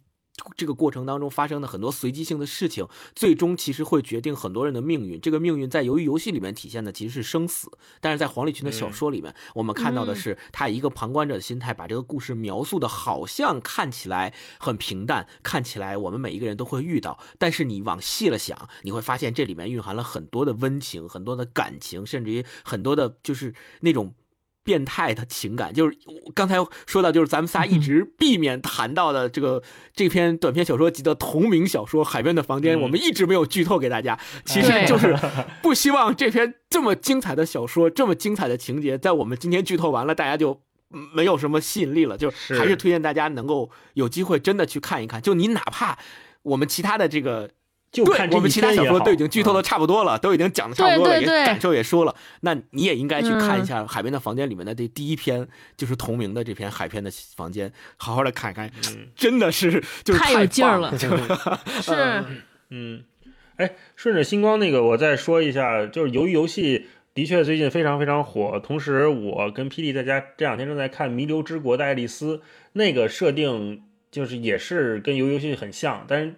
[0.56, 5.22] 这个过程当中发生的很多随机性的事情，最终其实会决定很多人的命运。
[5.22, 17.20] 这个命运在《鱿鱼游戏》里面体现的其实是生死，但是在黄立群的小说里面，我们看到的是他一个旁观者的心态，把这个故事描述的好像看起来很平淡，看起来我们每一个人都会遇到。
[17.38, 24.16] 但是你往细了想，你会发现这里面蕴含了很多的温情，很多的感情，甚至于很多的就是那种。
[24.64, 25.98] 变态的情感，就是
[26.36, 26.56] 刚才
[26.86, 29.64] 说到，就是咱们仨一直避免谈到的这个
[29.94, 35.18] 这篇短篇小说集的同名小说《海边的房间》，我们一直没有剧透给大家，其实就是
[35.64, 40.62] 不希望这篇这么精彩的小说、这么精彩的情节，在我们今天剧透完了，大家就
[41.14, 42.18] 没有什么吸引力了。
[42.18, 45.22] 就还是推荐大家能够有机会真的去看一看。
[45.22, 45.98] 就你哪怕
[46.44, 47.50] 我们其他的这个。
[47.92, 55.46] 就看我们其他小说都已经剧透的差不多了，都已经讲的差不多了，也感受也说了，那你也应该去看一下《海边的房间》里面的这第一篇，
[55.76, 58.72] 就是同名的这篇《海边的房间》，好好的看一看，
[59.14, 60.98] 真的是就是太有劲儿了，
[61.82, 62.24] 是，
[62.72, 63.04] 嗯，
[63.58, 72.38] 哎，顺着星光那个，我再说一下，就是由于游戏的确最近非常非常火，同时我跟霹雳在家这两天正在看《弥留之国的爱丽丝》，
[72.72, 76.32] 那个设定就是也是跟游游戏很像，但是。《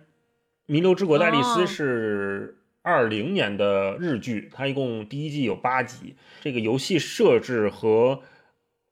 [0.73, 6.15] 弥留之国的爱丽丝》是二零年的日剧，它一共第一季有八集。
[6.41, 8.21] 这个游戏设置和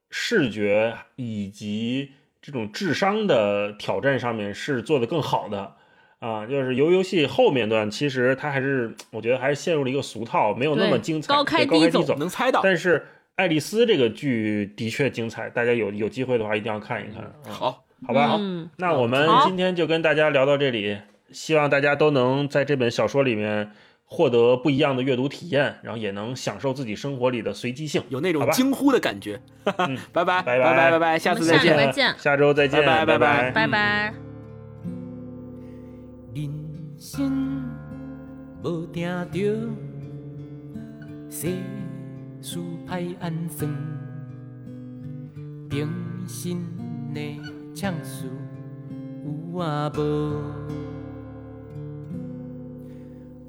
[0.08, 5.74] 视觉以及这种智商的挑战上面是做得更好的
[6.20, 6.46] 啊。
[6.46, 11.34] 就是游游戏后面段，其实它还是我觉得还是陷入了一个俗套，没有那么精彩。
[11.34, 12.60] 高开低走，能猜到。
[12.62, 13.04] 但是
[13.34, 17.34] 爱丽丝这个剧的确精彩，大家有有机会的话一定要看一看。
[17.52, 18.38] 好，好吧，
[18.76, 20.96] 那我们今天就跟大家聊到这里。
[21.32, 23.70] 希望大家都能在这本小说里面
[24.04, 29.40] 获得不一样的阅读体验，然后也能享受自己生活里的随机性，有那种惊呼的感觉。
[29.64, 29.74] 拜
[30.12, 34.12] 拜拜拜拜拜，下次再见，下周再见，拜拜拜拜拜。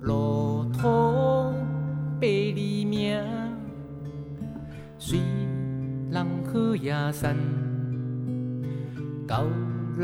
[0.04, 1.54] 路途
[2.20, 3.18] 百里命，
[5.00, 5.18] 随
[6.12, 7.38] 人好野山，
[9.26, 9.46] 高
[9.98, 10.04] 力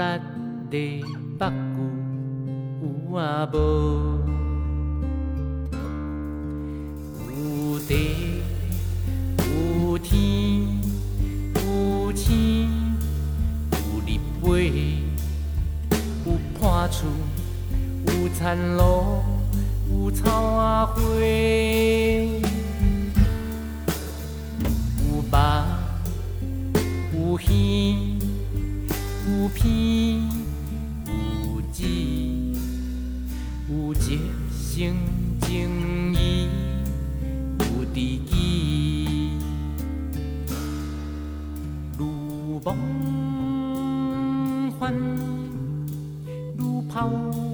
[0.69, 1.05] 的
[1.37, 1.51] 北
[2.81, 3.57] 有啊无？
[7.27, 8.41] 有地
[9.37, 10.61] 有天
[11.55, 12.69] 有星
[13.73, 13.77] 有
[14.07, 14.09] 日
[14.45, 14.71] 月
[16.25, 17.05] 有破厝
[18.07, 19.38] 有田路。
[19.91, 21.01] 有草啊花，
[25.03, 25.37] 有肉，
[27.13, 28.17] 有鱼，
[29.27, 29.67] 有片，
[31.07, 31.11] 有
[31.71, 31.83] 籽，
[33.69, 33.97] 有一
[34.51, 34.95] 生
[35.41, 35.47] 情
[36.13, 36.47] 义，
[37.59, 39.31] 有知己，
[41.97, 42.67] 如梦
[44.79, 44.93] 幻，
[46.57, 47.48] 如泡。